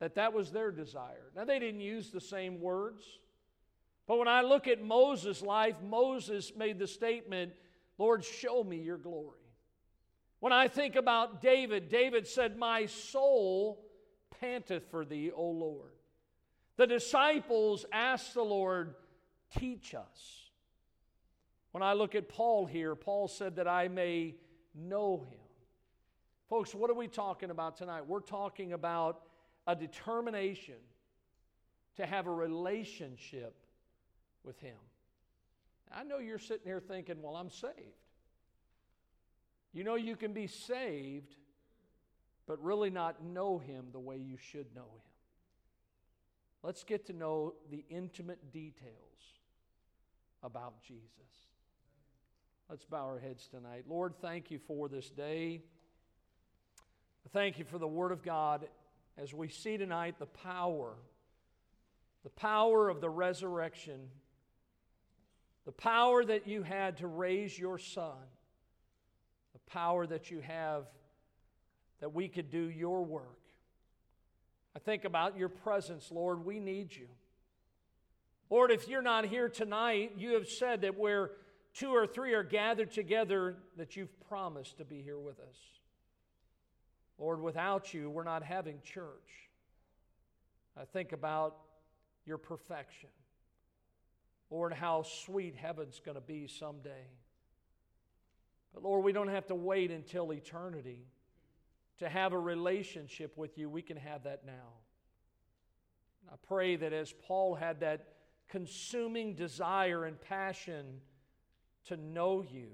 that 0.01 0.17
that 0.17 0.33
was 0.33 0.51
their 0.51 0.73
desire. 0.73 1.31
Now, 1.37 1.45
they 1.45 1.61
didn't 1.61 1.81
use 1.81 2.11
the 2.11 2.21
same 2.21 2.61
words, 2.61 3.05
but 4.09 4.19
when 4.19 4.27
I 4.27 4.43
look 4.43 4.67
at 4.67 4.83
Moses' 4.83 5.43
life, 5.43 5.77
Moses 5.89 6.53
made 6.57 6.81
the 6.81 6.89
statement, 6.89 7.53
Lord, 7.99 8.25
show 8.25 8.65
me 8.65 8.79
your 8.79 8.99
glory. 8.99 9.39
When 10.41 10.53
I 10.53 10.69
think 10.69 10.97
about 10.97 11.41
David, 11.41 11.89
David 11.89 12.27
said, 12.27 12.59
My 12.59 12.87
soul 12.87 13.85
panteth 14.41 14.91
for 14.91 15.05
thee, 15.05 15.31
O 15.31 15.45
Lord. 15.45 15.93
The 16.77 16.87
disciples 16.87 17.85
asked 17.93 18.35
the 18.35 18.43
Lord, 18.43 18.95
Teach 19.59 19.95
us. 19.95 20.51
When 21.73 21.83
I 21.83 21.93
look 21.93 22.15
at 22.15 22.29
Paul 22.29 22.67
here, 22.67 22.95
Paul 22.95 23.29
said 23.29 23.57
that 23.57 23.69
I 23.69 23.89
may 23.89 24.35
know 24.75 25.27
him. 25.29 25.39
Folks, 26.49 26.75
what 26.75 26.91
are 26.91 26.95
we 26.95 27.09
talking 27.09 27.51
about 27.51 27.77
tonight? 27.77 28.07
We're 28.07 28.21
talking 28.21 28.73
about 28.73 29.23
a 29.67 29.75
determination 29.75 30.77
to 31.97 32.07
have 32.07 32.27
a 32.27 32.31
relationship 32.31 33.55
with 34.45 34.59
him. 34.61 34.77
I 35.95 36.05
know 36.05 36.19
you're 36.19 36.39
sitting 36.39 36.65
here 36.65 36.81
thinking, 36.81 37.23
well, 37.23 37.37
I'm 37.37 37.51
saved. 37.51 37.75
You 39.73 39.85
know, 39.85 39.95
you 39.95 40.17
can 40.17 40.33
be 40.33 40.47
saved, 40.47 41.35
but 42.47 42.63
really 42.63 42.91
not 42.91 43.25
know 43.25 43.59
Him 43.59 43.87
the 43.93 44.01
way 44.01 44.17
you 44.17 44.37
should 44.37 44.75
know 44.75 44.83
Him. 44.83 45.13
Let's 46.63 46.85
get 46.85 47.07
to 47.07 47.13
know 47.13 47.55
the 47.71 47.85
intimate 47.89 48.53
details 48.53 48.95
about 50.43 50.83
Jesus. 50.83 51.09
Let's 52.69 52.85
bow 52.85 53.05
our 53.05 53.19
heads 53.19 53.49
tonight. 53.49 53.85
Lord, 53.89 54.15
thank 54.21 54.51
you 54.51 54.59
for 54.59 54.89
this 54.89 55.11
day. 55.11 55.63
Thank 57.33 57.59
you 57.59 57.65
for 57.65 57.79
the 57.79 57.89
Word 57.89 58.13
of 58.13 58.23
God 58.23 58.67
as 59.19 59.35
we 59.35 59.49
see 59.49 59.77
tonight 59.77 60.17
the 60.19 60.27
power, 60.27 60.95
the 62.25 62.31
power 62.31 62.89
of 62.89 63.01
the 63.01 63.11
resurrection 63.11 64.09
the 65.65 65.73
power 65.73 66.25
that 66.25 66.47
you 66.47 66.63
had 66.63 66.99
to 66.99 67.07
raise 67.07 67.59
your 67.59 67.79
son, 67.79 68.19
the 69.53 69.71
power 69.71 70.07
that 70.07 70.31
you 70.31 70.41
have 70.41 70.85
that 72.01 72.13
we 72.13 72.29
could 72.29 72.51
do 72.51 72.69
your 72.69 73.05
work. 73.05 73.39
I 74.75 74.81
think 74.81 75.05
about 75.05 75.39
your 75.39 75.49
presence, 75.49 76.11
Lord. 76.11 76.45
We 76.45 76.59
need 76.59 76.95
you. 76.95 77.09
Lord, 78.51 78.71
if 78.71 78.89
you're 78.89 79.03
not 79.03 79.27
here 79.27 79.49
tonight, 79.49 80.13
you 80.17 80.35
have 80.35 80.49
said 80.49 80.83
that 80.83 80.99
where 80.99 81.31
two 81.75 81.91
or 81.91 82.07
three 82.07 82.35
are 82.35 82.43
gathered 82.43 82.91
together, 82.91 83.57
that 83.77 83.97
you've 83.97 84.21
promised 84.29 84.79
to 84.79 84.85
be 84.85 85.01
here 85.01 85.19
with 85.19 85.39
us. 85.39 85.57
Lord, 87.19 87.41
without 87.41 87.95
you, 87.95 88.11
we're 88.11 88.25
not 88.25 88.43
having 88.43 88.81
church. 88.83 89.49
I 90.77 90.85
think 90.85 91.13
about 91.13 91.57
your 92.27 92.39
perfection. 92.39 93.11
Lord, 94.53 94.75
how 94.75 95.03
sweet 95.03 95.57
heaven's 95.57 95.99
going 96.05 96.15
to 96.15 96.21
be 96.21 96.47
someday. 96.47 97.09
But 98.75 98.83
Lord, 98.83 99.03
we 99.03 99.13
don't 99.13 99.29
have 99.29 99.47
to 99.47 99.55
wait 99.55 99.91
until 99.91 100.31
eternity 100.31 101.07
to 102.01 102.09
have 102.09 102.35
a 102.35 102.39
relationship 102.39 103.39
with 103.39 103.57
you. 103.57 103.71
We 103.71 103.81
can 103.81 103.97
have 103.97 104.25
that 104.25 104.45
now. 104.45 104.75
I 106.31 106.35
pray 106.47 106.77
that 106.77 106.93
as 106.93 107.15
Paul 107.27 107.55
had 107.55 107.81
that 107.81 108.09
consuming 108.51 109.35
desire 109.35 110.05
and 110.05 110.21
passion 110.21 111.01
to 111.87 111.97
know 111.97 112.43
you, 112.43 112.69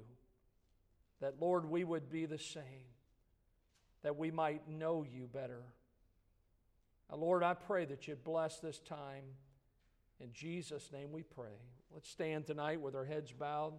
that 1.21 1.41
Lord, 1.41 1.65
we 1.65 1.85
would 1.85 2.11
be 2.11 2.27
the 2.27 2.39
same, 2.39 2.91
that 4.03 4.17
we 4.17 4.33
might 4.33 4.69
know 4.69 5.05
you 5.09 5.29
better. 5.33 5.63
Now, 7.09 7.19
Lord, 7.19 7.45
I 7.45 7.55
pray 7.55 7.85
that 7.85 8.09
you'd 8.09 8.25
bless 8.25 8.59
this 8.59 8.81
time. 8.81 9.23
In 10.21 10.33
Jesus' 10.33 10.91
name 10.93 11.13
we 11.13 11.23
pray. 11.23 11.61
Let's 11.93 12.09
stand 12.09 12.47
tonight 12.47 12.81
with 12.81 12.95
our 12.95 13.05
heads 13.05 13.33
bowed. 13.33 13.75